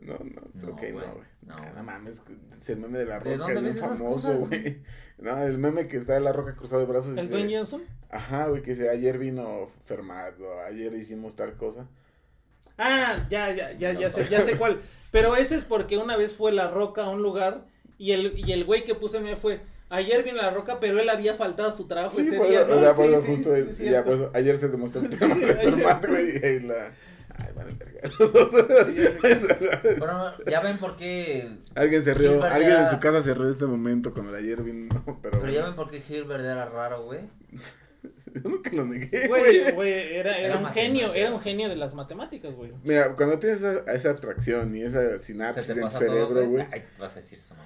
[0.00, 1.28] No, no, No, ok, no, güey.
[1.42, 1.72] No, Ah.
[1.76, 2.20] No mames,
[2.60, 4.82] es el meme de la ¿De roca, es bien famoso, güey.
[5.18, 7.82] No, el meme que está de la roca cruzado de brazos ¿El Dwayne Johnson?
[8.10, 11.88] Ajá, güey, que dice, ayer vino Fermat, o ayer hicimos tal cosa.
[12.76, 14.78] Ah, ya, ya, ya, ya sé, ya sé cuál.
[15.10, 17.64] Pero ese es porque una vez fue la roca a un lugar
[17.98, 21.00] Y el, y el güey que puso en medio fue, ayer vino la roca, pero
[21.00, 22.64] él había faltado a su trabajo Sí, ese por día.
[22.68, 22.76] ¿no?
[22.76, 25.34] o sea, por Sí, eso sí, justo, sí, ya eso, ayer se demostró el tema
[26.06, 26.92] güey, y la,
[27.38, 28.50] ay, vale, verga, los dos.
[29.98, 31.48] Bueno, ya ven por qué.
[31.74, 34.28] Alguien se rió, Gilbert alguien en era- su casa se rió en este momento con
[34.28, 34.88] el ayer vino,
[35.22, 37.20] pero, Pero ya ven por qué Hilbert era raro, güey.
[38.34, 39.92] yo nunca lo negué, Güey, güey.
[39.92, 42.72] era, Era era un genio, era un genio de las matemáticas, güey.
[42.84, 46.66] Mira, cuando tienes esa, esa abstracción y esa sinapsis en tu cerebro, güey.
[46.70, 47.62] Ay, vas a decir eso, no.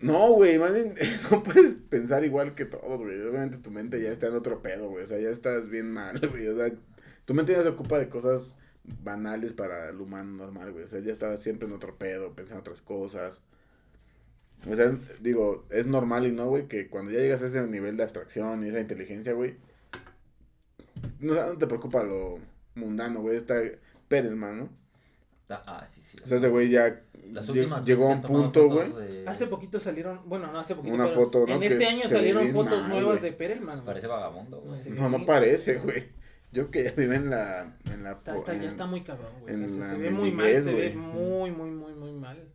[0.00, 0.94] No, güey, más bien
[1.30, 3.20] no puedes pensar igual que todos, güey.
[3.20, 5.04] Obviamente tu mente ya está en otro pedo, güey.
[5.04, 6.48] O sea, ya estás bien mal, güey.
[6.48, 6.72] O sea,
[7.26, 10.84] tu mente ya se ocupa de cosas banales para el humano normal, güey.
[10.84, 13.40] O sea, ya estás siempre en otro pedo, pensando otras cosas.
[14.70, 17.66] O sea, es- digo, es normal y no, güey, que cuando ya llegas a ese
[17.66, 19.56] nivel de abstracción y esa inteligencia, güey,
[21.20, 22.38] no, no te preocupa lo
[22.74, 23.36] mundano, güey.
[23.36, 23.60] Está
[24.08, 24.68] Perelman, ¿no?
[25.48, 26.16] Ah, ah, sí, sí.
[26.22, 28.92] O sea, ese güey ya Las lle- últimas llegó a un punto, güey.
[28.92, 30.94] de- Hace poquito salieron, bueno, no hace poquito.
[30.94, 31.54] Una pero foto, ¿no?
[31.54, 33.84] En Que este año salieron fotos mal, nuevas de Perelman.
[33.84, 34.78] Parece vagabundo, güey.
[34.90, 35.08] No.
[35.08, 36.08] No, no parece, güey.
[36.52, 37.76] Yo que ya vive en la...
[37.86, 39.54] En la Está, está- en- ya está muy cabrón, güey.
[39.54, 42.12] O sea, en se, la se ve muy mal, se ve muy, muy, muy, muy
[42.12, 42.48] mal.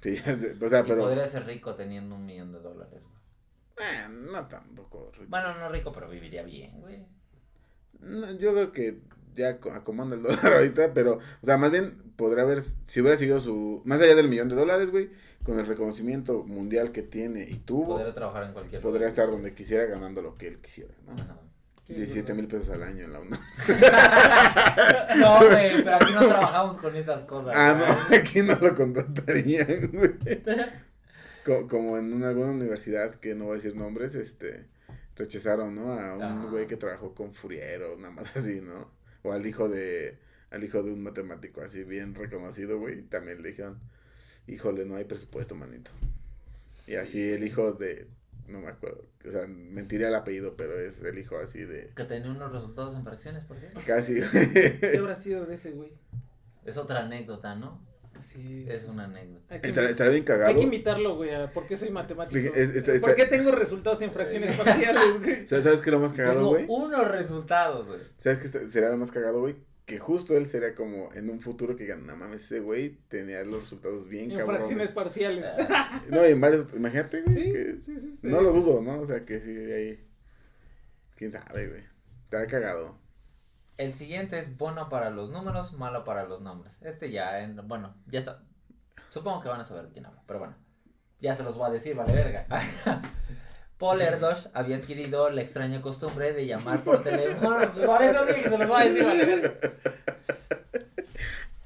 [0.00, 0.16] Sí,
[0.62, 1.02] o sea, Y pero...
[1.02, 3.88] podría ser rico teniendo un millón de dólares, güey.
[3.88, 5.10] eh, no tampoco.
[5.12, 5.26] rico.
[5.28, 7.04] Bueno, no rico, pero viviría bien, güey.
[8.00, 8.98] No, yo creo que
[9.36, 11.14] ya co- acomanda el dólar ahorita, pero...
[11.42, 12.62] O sea, más bien podría haber...
[12.84, 13.82] Si hubiera seguido su...
[13.84, 15.10] Más allá del millón de dólares, güey,
[15.44, 19.08] con el reconocimiento mundial que tiene y tuvo, Podría trabajar en cualquier podría lugar.
[19.08, 21.12] estar donde quisiera ganando lo que él quisiera, ¿no?
[21.20, 21.38] Ajá.
[21.86, 22.36] Sí, 17 güey.
[22.42, 23.40] mil pesos al año en la UNAM.
[25.18, 27.52] No, güey, pero aquí no trabajamos con esas cosas.
[27.56, 27.76] Ah,
[28.10, 30.12] no, aquí no lo contratarían, güey.
[31.44, 34.66] Co- como en una, alguna universidad que no voy a decir nombres, este,
[35.16, 35.92] rechazaron, ¿no?
[35.92, 36.48] A un Ah.
[36.50, 38.90] güey que trabajó con Furiero, nada más así, ¿no?
[39.22, 40.18] O al hijo de,
[40.50, 43.78] al hijo de un matemático así bien reconocido, güey, también le dijeron,
[44.46, 45.90] híjole, no hay presupuesto, manito.
[46.86, 48.06] Y así el hijo de,
[48.48, 52.04] no me acuerdo, o sea, mentiría el apellido, pero es el hijo así de, Que
[52.04, 53.80] tenía unos resultados en fracciones, por cierto.
[53.86, 54.20] casi,
[54.80, 55.92] ¿Qué habrá sido de ese güey?
[56.64, 57.80] Es otra anécdota, ¿no?
[58.20, 58.66] Sí.
[58.68, 59.56] Es una anécdota.
[59.56, 60.48] Estará, estará bien cagado.
[60.48, 62.54] hay que invitarlo, güey, a por qué soy matemático.
[62.54, 65.46] Es- está- ¿Por qué tengo resultados en fracciones parciales, güey?
[65.46, 66.66] ¿Sabes sabes qué es lo más cagado, Tengo güey?
[66.68, 68.00] unos resultados, güey.
[68.18, 69.56] ¿Sabes qué sería lo más cagado, güey?
[69.86, 73.44] Que justo él sería como en un futuro que digan, no mames, ese güey tenía
[73.44, 74.60] los resultados bien En cabrones.
[74.66, 75.44] fracciones parciales.
[76.08, 78.18] No, y en varios, imagínate, güey, Sí, que sí, sí, sí.
[78.22, 78.98] no lo dudo, ¿no?
[79.00, 80.00] O sea, que sí, ahí,
[81.16, 81.82] quién sabe, güey.
[82.24, 82.98] Está cagado.
[83.76, 86.78] El siguiente es bueno para los números, malo para los nombres.
[86.82, 88.20] Este ya, en, bueno, ya
[89.10, 90.54] Supongo que van a saber de quién hablo, pero bueno.
[91.20, 92.46] Ya se los voy a decir, vale verga.
[93.78, 97.56] Paul Erdos había adquirido la extraña costumbre de llamar por teléfono.
[97.86, 99.54] Por eso dije que se los voy a decir, vale verga.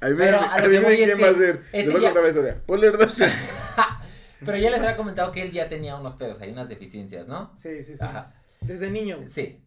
[0.00, 1.56] Ahí me Pero a lo que voy es quién va a ser.
[1.72, 2.62] este Les voy a ya- contar la historia.
[2.66, 3.18] Paul Erdos.
[4.44, 7.52] Pero ya les había comentado que él ya tenía unos pedos, hay unas deficiencias, ¿no?
[7.58, 8.04] Sí, sí, sí.
[8.04, 8.32] Ajá.
[8.60, 9.18] Desde niño.
[9.26, 9.64] Sí.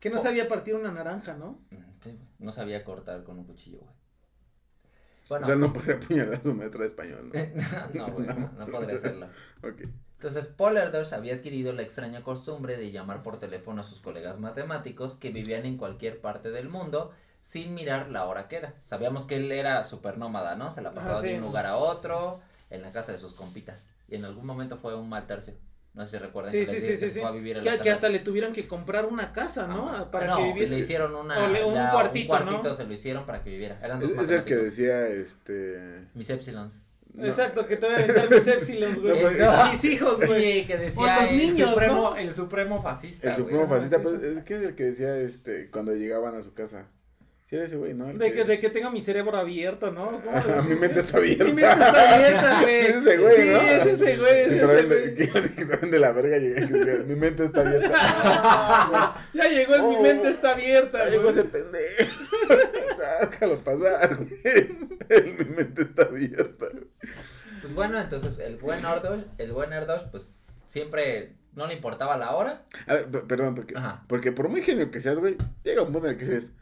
[0.00, 1.60] Que no sabía partir una naranja, ¿no?
[1.70, 3.90] Mm, sí, No sabía cortar con un cuchillo, güey.
[3.90, 5.46] O Bueno.
[5.46, 7.30] sea, no podría apuñalar a su maestra de español,
[7.94, 8.06] ¿no?
[8.06, 9.26] no, güey, no, no podría hacerlo.
[9.62, 9.82] Ok.
[10.18, 14.40] Entonces, Paul Erdős había adquirido la extraña costumbre de llamar por teléfono a sus colegas
[14.40, 18.74] matemáticos que vivían en cualquier parte del mundo sin mirar la hora que era.
[18.84, 20.70] Sabíamos que él era súper nómada, ¿no?
[20.72, 21.28] Se la pasaba sí.
[21.28, 23.86] de un lugar a otro, en la casa de sus compitas.
[24.08, 25.54] Y en algún momento fue un mal tercio.
[25.98, 27.18] No sé si recuerdan Sí, que, sí, sí, que sí, se sí.
[27.20, 29.90] fue a vivir en Que, la que hasta le tuvieron que comprar una casa, ¿no?
[29.90, 30.70] Ah, Para no, que se viviera.
[30.70, 32.74] le hicieron una, o le- un la- cuartito, un cuartito ¿no?
[32.74, 33.80] se lo hicieron para que viviera.
[33.82, 36.06] Eran Es, dos es el que decía, este...
[36.14, 36.80] Mis epsilons.
[37.14, 37.26] no.
[37.26, 39.22] Exacto, que te voy a aventar mis épsilons, güey.
[39.38, 40.60] No, Mis hijos, güey.
[40.60, 42.16] Sí, que decía los el niños, supremo, ¿no?
[42.16, 43.30] el supremo fascista.
[43.30, 46.86] El supremo fascista, pues, ¿quién es el que decía, este, cuando llegaban a su casa?
[47.48, 50.20] Sí era ese güey, De que, de que tenga mi cerebro abierto, ¿no?
[50.22, 51.44] ¿Cómo Ah, mi mente está abierta.
[51.44, 52.82] Mi mente está abierta, güey.
[52.82, 53.60] Sí, es ese güey, Sí, ¿no?
[53.60, 54.88] es ese güey, es Que ese güey.
[54.88, 59.14] de, que- que también de la verga llegué mi mente está abierta.
[59.32, 62.12] Ya llegó el mi Oh, mente está abierta, Ya llegó ese pendejo.
[63.30, 65.38] Déjalo pasar, güey.
[65.38, 66.66] Mi mente está abierta.
[67.62, 70.32] Pues bueno, entonces el buen Erdos, el buen Erdos, pues
[70.66, 72.64] siempre no le importaba la hora.
[72.86, 74.04] A ver, per- perdón, porque, Ajá.
[74.06, 76.52] porque por muy genio que seas, güey, llega un punto en el que dices,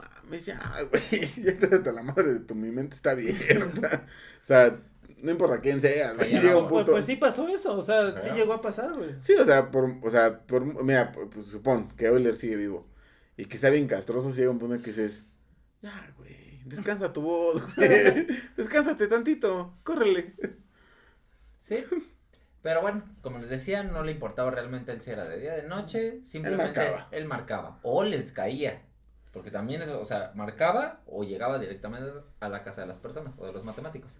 [0.00, 0.60] mames, ya,
[0.90, 4.06] güey, ya hasta la madre de tu, mi mente está abierta.
[4.40, 4.80] o sea,
[5.18, 8.52] no importa quién seas, güey, no, Pues, pues sí pasó eso, o sea, sí llegó
[8.52, 9.16] a pasar, güey.
[9.20, 12.88] Sí, o sea, por, o sea, por, mira, pues supón que Euler sigue vivo
[13.36, 15.24] y que está bien castroso, si llega un punto en que dices,
[15.82, 20.34] ya, güey, descansa tu voz, güey, descánsate tantito, córrele.
[21.60, 21.84] Sí.
[22.62, 25.62] Pero bueno, como les decía, no le importaba realmente el si era de día de
[25.62, 27.08] noche, simplemente marcaba.
[27.10, 27.80] él marcaba.
[27.82, 28.82] O les caía.
[29.32, 33.34] Porque también eso, o sea, marcaba o llegaba directamente a la casa de las personas
[33.38, 34.18] o de los matemáticos.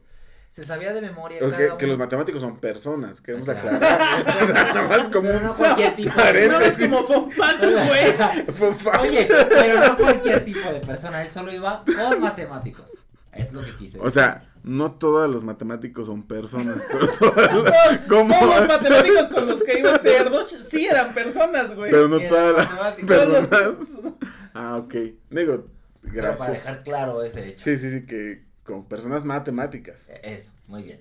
[0.51, 3.77] Se sabía de memoria cada que, los matemáticos son personas, queremos Claro.
[3.77, 4.43] aclarar.
[4.43, 9.01] o sea, nada más como Pero un no cualquier tipo No es como güey.
[9.01, 12.97] Oye, pero no cualquier tipo de persona, él solo iba con matemáticos.
[13.33, 13.99] Es lo que quise.
[14.01, 19.29] O sea, no todos los matemáticos son personas, pero todas las- como, Todos los matemáticos
[19.29, 21.91] con los que iba este Erdoch sí eran personas, güey.
[21.91, 24.15] pero no Sí, todas las personas.
[24.55, 24.95] Ah, ok.
[25.31, 25.67] Digo, Solo
[26.03, 26.51] para gracias.
[26.53, 27.61] dejar claro ese hecho.
[27.61, 30.09] Sí, sí, sí, que con personas matemáticas.
[30.11, 31.01] Eh, Eso, muy bien.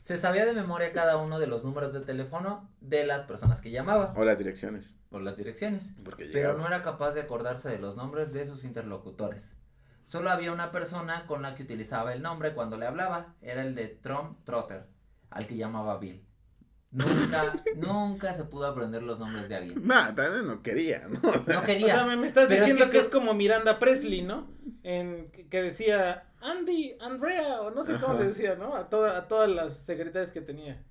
[0.00, 3.70] Se sabía de memoria cada uno de los números de teléfono de las personas que
[3.72, 4.94] llamaba O las direcciones.
[5.10, 8.62] por las direcciones, Porque pero no era capaz de acordarse de los nombres de sus
[8.64, 9.54] interlocutores.
[10.08, 13.74] Solo había una persona con la que utilizaba el nombre cuando le hablaba, era el
[13.74, 14.86] de Trump Trotter,
[15.28, 16.24] al que llamaba Bill.
[16.90, 19.86] Nunca, nunca se pudo aprender los nombres de alguien.
[19.86, 21.20] Nah, también no quería, ¿no?
[21.46, 21.88] No O quería.
[21.88, 24.50] sea, me, me estás Pero es diciendo que es como Miranda Presley, ¿no?
[24.82, 28.74] En, que, decía Andy, Andrea, o no sé cómo le decía, ¿no?
[28.76, 30.82] A, toda, a todas las secretarias que tenía.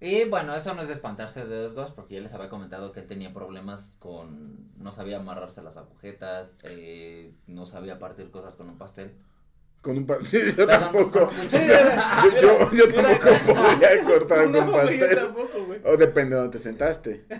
[0.00, 3.00] Y bueno, eso no es de espantarse de dos, porque ya les había comentado que
[3.00, 4.68] él tenía problemas con.
[4.78, 9.16] No sabía amarrarse las agujetas, eh, no sabía partir cosas con un pastel.
[9.82, 11.30] Con un pa- Sí, yo Perdón, tampoco.
[12.42, 15.18] Yo, yo, tampoco podría cortar No, con güey, yo pastel.
[15.24, 15.80] tampoco, güey.
[15.84, 17.24] O depende de dónde te sentaste.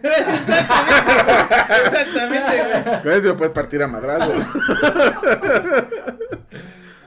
[1.85, 3.03] Exactamente, güey.
[3.03, 4.43] Con eso lo puedes partir a madrazos.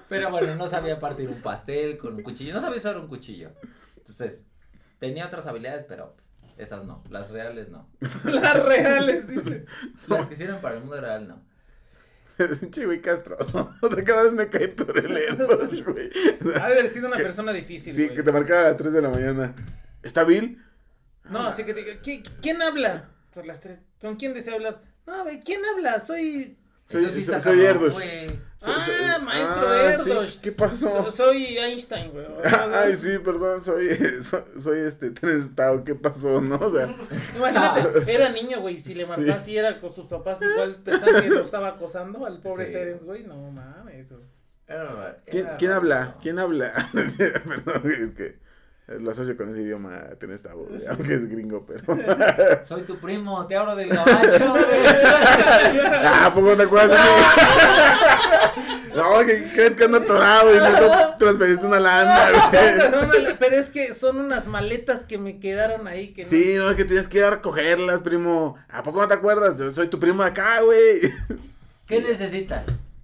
[0.10, 3.52] Pero bueno, no sabía partir un pastel con un cuchillo, no sabía usar un cuchillo.
[3.98, 4.44] Entonces,
[5.02, 7.90] tenía otras habilidades, pero pues, esas no, las reales no.
[8.24, 9.66] Las reales, dice.
[10.08, 11.44] Las que sirven para el mundo real no.
[12.38, 13.36] Es un chico y Castro.
[13.82, 16.10] O sea, cada vez me cae peor el Airbrush, güey.
[16.44, 18.16] O sea, Ha de haber sido una Que- persona difícil, Sí, güey.
[18.16, 19.54] que te marcara a las 3 de la mañana.
[20.02, 20.58] ¿Está Bill?
[21.30, 23.10] No, así que te diga, ¿qui- ¿quién habla?
[23.34, 23.82] Por las tres.
[24.00, 24.82] ¿Con quién desea hablar?
[25.06, 26.00] No, güey, ¿quién habla?
[26.00, 26.58] Soy.
[26.92, 27.96] Soy- Eso sí soy- está soy cabrón, Erdos.
[28.58, 28.86] So- Ah,
[29.18, 30.30] so- maestro ah, Erdos.
[30.34, 31.06] sí, ¿Qué pasó?
[31.06, 32.26] so- soy Einstein, güey.
[32.74, 33.90] Ay, sí, perdón, soy,
[34.22, 36.56] soy, soy este Terence Tao, ¿qué pasó, no?
[36.58, 36.96] O sea,
[37.36, 38.80] Imagínate, era niño, güey.
[38.80, 39.34] Si le marcaba Sí.
[39.34, 42.74] así, era con sus papás, igual pensaba que lo estaba acosando al pobre Sí.
[42.74, 43.24] Terence, güey.
[43.24, 44.10] No mames.
[44.68, 46.16] Era- ¿quién, era ¿quién habla?
[46.22, 46.72] ¿Quién habla?
[47.46, 48.40] perdón, güey, es que
[49.00, 51.84] lo asocio con ese idioma Terence Tao, güey, aunque es gringo, pero...
[52.64, 54.64] Soy tu primo, te abro del gabacho, güey.
[56.04, 57.00] ah, ¿a poco no te acuerdas
[58.96, 63.36] no, que crees que ando atorado y necesito transferirte una lana, güey.
[63.40, 66.30] Pero es que son unas maletas que me quedaron ahí que no.
[66.30, 68.58] Sí, no, es que tienes que ir a recogerlas, primo.
[68.70, 69.58] ¿A poco no te acuerdas?
[69.58, 71.02] Yo soy tu primo de acá, güey.
[71.88, 72.64] ¿Qué necesitas?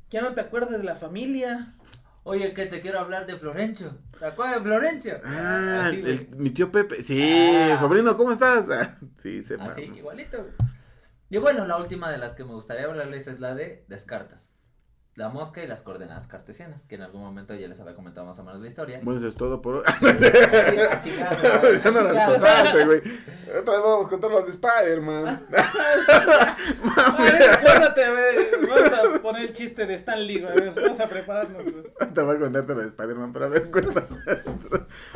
[0.09, 1.73] Ya no te acuerdas de la familia.
[2.29, 3.99] Oye, que te quiero hablar de Florencio.
[4.19, 5.17] ¿Te acuerdas de Florencio?
[5.23, 6.11] Ah, Así, güey.
[6.13, 7.01] el- mi tío Pepe.
[7.01, 7.21] Sí,
[7.71, 7.77] Ah.
[7.79, 8.67] sobrino, ¿cómo estás?
[8.69, 9.97] Ah, sí, se Así, mama.
[9.97, 10.45] igualito.
[11.29, 14.51] Y bueno, la última de las que me gustaría hablarles es la de Descartes.
[15.17, 18.37] La mosca y las coordenadas cartesianas, que en algún momento ya les había comentado más
[18.37, 18.99] o menos la historia.
[19.01, 19.83] Bueno, eso es todo por hoy.
[21.03, 21.11] Sí,
[21.83, 23.01] ya no las contaste, güey.
[23.59, 25.47] Otra vez vamos a contar lo de Spider-Man.
[26.97, 30.55] A ver, acuérdate, a ver, vamos a poner el chiste de Stan Lee, güey, a
[30.55, 31.85] ver, vamos a prepararnos, güey.
[32.13, 34.05] Te voy a contarte lo de Spider-Man, pero a ver, cuéntame.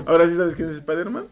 [0.08, 1.28] Ahora sí sabes quién es Spider-Man.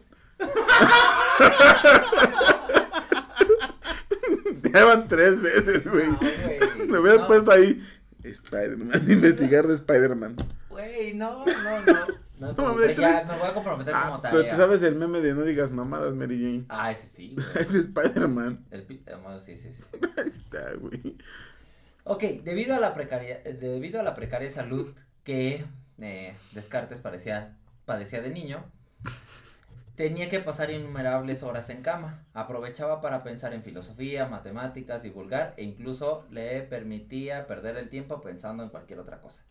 [4.72, 6.06] Ya van tres veces, güey.
[6.08, 7.26] No, Me hubieras no.
[7.26, 7.82] puesto ahí
[8.24, 10.36] Spider-Man, investigar de Spider-Man.
[10.68, 12.06] Güey, no, no, no.
[12.40, 14.94] No, No, pero mames, ya me voy a comprometer como Ah, pero tú sabes el
[14.96, 16.64] meme de no digas mamadas, Mary Jane.
[16.70, 17.46] Ah, ese sí, güey.
[17.54, 18.64] Es Spider-Man.
[18.70, 18.86] El
[19.22, 19.82] bueno, sí, sí, sí.
[20.16, 21.18] Ahí está, güey.
[22.04, 25.66] Ok, debido a la precaria, eh, debido a la precaria salud que
[25.98, 28.64] eh, Descartes parecía, padecía de niño,
[29.94, 32.24] tenía que pasar innumerables horas en cama.
[32.32, 38.62] Aprovechaba para pensar en filosofía, matemáticas, divulgar e incluso le permitía perder el tiempo pensando
[38.62, 39.44] en cualquier otra cosa.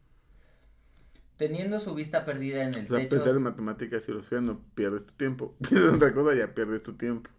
[1.37, 3.15] Teniendo su vista perdida en el O sea, techo.
[3.15, 5.55] pensar en matemáticas y filosofía no pierdes tu tiempo.
[5.69, 7.29] Piensas en otra cosa ya pierdes tu tiempo.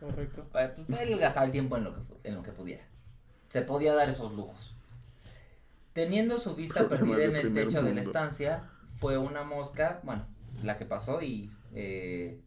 [0.00, 0.46] Correcto.
[0.54, 2.84] Eh, pues, él gastaba el tiempo en lo, que, en lo que pudiera.
[3.48, 4.74] Se podía dar esos lujos.
[5.92, 8.64] Teniendo su vista Problemas perdida en el techo de la estancia,
[8.96, 10.26] fue una mosca, bueno,
[10.62, 12.40] la que pasó y eh,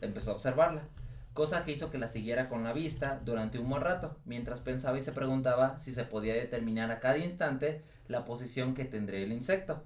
[0.00, 0.82] empezó a observarla.
[1.32, 4.98] Cosa que hizo que la siguiera con la vista durante un buen rato, mientras pensaba
[4.98, 9.32] y se preguntaba si se podía determinar a cada instante la posición que tendría el
[9.32, 9.82] insecto.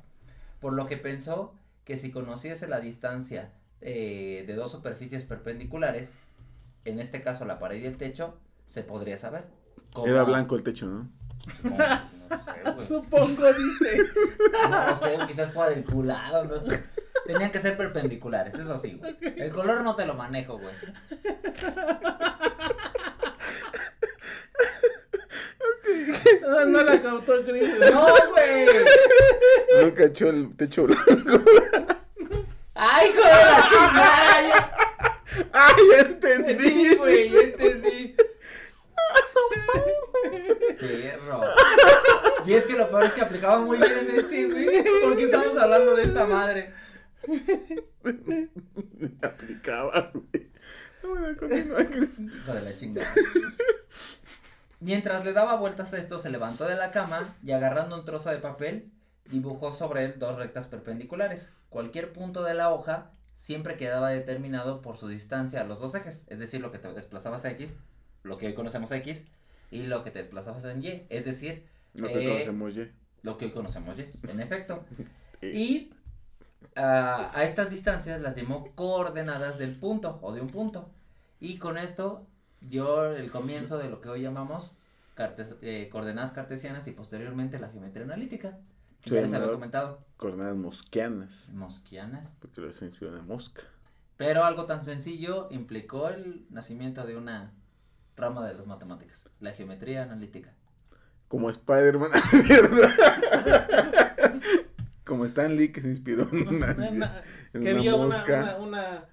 [0.60, 1.54] Por lo que pensó
[1.84, 3.52] que si conociese la distancia
[3.82, 6.14] eh, de dos superficies perpendiculares,
[6.86, 9.44] en este caso la pared y el techo, se podría saber.
[9.92, 10.06] ¿Cómo?
[10.06, 11.10] Era blanco el techo, ¿no?
[11.52, 12.86] Supongo, no sé, güey.
[12.86, 14.04] Supongo, dice.
[14.70, 16.82] No sé, quizás cuadriculado, no sé.
[17.26, 19.16] Tenían que ser perpendiculares, eso sí, güey.
[19.36, 20.74] El color no te lo manejo, güey.
[26.42, 27.68] No, no la cautó Chris.
[27.92, 28.66] No, güey.
[29.80, 31.42] No cachó el techo blanco.
[32.74, 34.42] ¡Ay, hijo de la chingada!
[34.48, 34.72] Ya
[35.52, 36.52] ¡Ah, ya entendí!
[36.52, 38.16] entendí, güey, ya entendí.
[40.80, 41.40] Perro.
[42.46, 44.84] Y es que lo peor es que aplicaba muy bien en este, güey.
[45.02, 46.72] Porque estamos hablando de esta madre.
[49.22, 50.50] Aplicaba, güey.
[51.02, 52.18] Bueno, continúa, Cris.
[52.20, 53.12] Hijo de la chingada.
[54.80, 58.30] Mientras le daba vueltas a esto, se levantó de la cama y agarrando un trozo
[58.30, 58.90] de papel,
[59.30, 61.50] dibujó sobre él dos rectas perpendiculares.
[61.70, 66.24] Cualquier punto de la hoja siempre quedaba determinado por su distancia a los dos ejes,
[66.28, 67.76] es decir, lo que te desplazabas a X,
[68.22, 69.26] lo que hoy conocemos X,
[69.70, 72.88] y lo que te desplazabas en Y, es decir, Lo que Eh, conocemos ya.
[73.22, 74.84] lo que hoy conocemos Y, en efecto.
[75.42, 75.92] Eh, Y
[76.76, 80.90] ah, a estas distancias las llamó coordenadas del punto o de un punto.
[81.40, 82.26] Y con esto
[82.60, 84.76] dio el comienzo de lo que hoy llamamos
[85.16, 88.58] cartes- eh, coordenadas cartesianas y posteriormente la geometría analítica.
[89.02, 90.00] que Sí, ya les había comentado.
[90.16, 91.50] Coordenadas mosquianas.
[91.52, 92.32] Mosquianas.
[92.40, 93.62] Porque lo se inspiró en mosca.
[94.16, 97.52] Pero algo tan sencillo implicó el nacimiento de una
[98.16, 100.52] rama de las matemáticas, la geometría analítica.
[101.28, 102.76] Como Spider-Man, ¿es ¿cierto?
[105.04, 108.38] Como Stan Lee que se inspiró en una, Una- en que una había una, mosca.
[108.40, 109.08] una, una,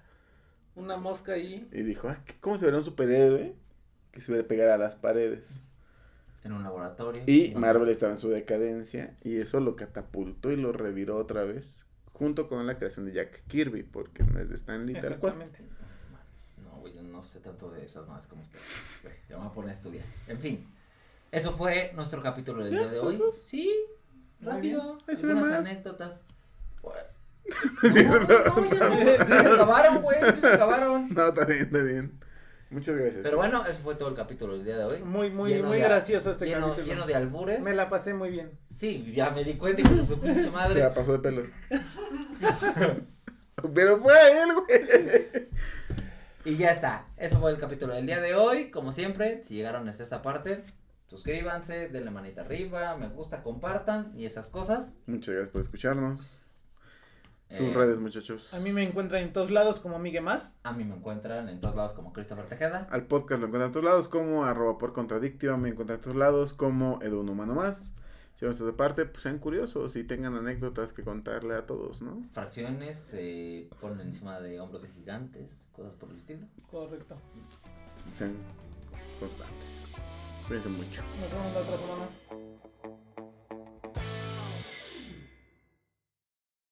[0.74, 1.68] una mosca ahí.
[1.72, 3.54] Y dijo, ah, ¿qué- ¿cómo se verá un superhéroe
[4.10, 5.60] que se ve pegar a las paredes?
[6.44, 7.22] En un laboratorio.
[7.26, 11.86] Y Marvel estaba en su decadencia y eso lo catapultó y lo reviró otra vez.
[12.12, 15.34] Junto con la creación de Jack Kirby, porque no es de Stan Lee tal cual.
[15.40, 15.64] Exactamente.
[16.64, 18.58] No, güey, yo no sé tanto de esas más como usted.
[19.28, 20.04] Ya me voy a poner a estudiar.
[20.28, 20.66] En fin,
[21.30, 23.20] eso fue nuestro capítulo del día de ¿Son hoy.
[23.46, 23.72] Sí,
[24.42, 24.98] rápido.
[25.06, 25.66] Ahí se ve Algunas más.
[25.66, 26.22] anécdotas.
[26.82, 27.00] Bueno,
[27.82, 28.54] ¿Es cierto?
[28.56, 31.08] No, ya se acabaron, güey, sí se acabaron.
[31.14, 32.18] No, está bien, está bien.
[32.70, 33.20] Muchas gracias.
[33.22, 35.02] Pero bueno, eso fue todo el capítulo del día de hoy.
[35.02, 36.86] Muy, muy, Lleno muy de- gracioso este lleno, capítulo.
[36.94, 37.60] lleno de albures.
[37.62, 38.50] Me la pasé muy bien.
[38.74, 40.80] Sí, ya me di cuenta que su pinche Se madre.
[40.80, 41.48] la pasó de pelos.
[43.74, 45.48] Pero fue a él, güey.
[46.44, 47.06] Y ya está.
[47.16, 48.70] Eso fue el capítulo del día de hoy.
[48.70, 50.64] Como siempre, si llegaron hasta esta parte,
[51.12, 54.94] suscríbanse, denle manita arriba, me gusta, compartan y esas cosas.
[55.06, 56.38] Muchas gracias por escucharnos.
[57.50, 58.54] Sus Eh, redes, muchachos.
[58.54, 60.52] A mí me encuentran en todos lados como Migue Más.
[60.62, 62.86] A mí me encuentran en todos lados como Christopher Tejeda.
[62.90, 65.58] Al podcast lo encuentran en todos lados como arroba por contradictiva.
[65.58, 67.92] Me encuentran en todos lados como Edu un humano más.
[68.32, 72.00] Si van a esta parte, pues sean curiosos y tengan anécdotas que contarle a todos,
[72.00, 72.22] ¿no?
[72.32, 76.46] Fracciones se ponen encima de hombros de gigantes, cosas por el estilo.
[76.70, 77.16] Correcto.
[78.14, 78.34] Sean
[79.20, 79.86] constantes.
[80.46, 81.02] Cuídense mucho.
[81.20, 82.08] Nos vemos la otra semana.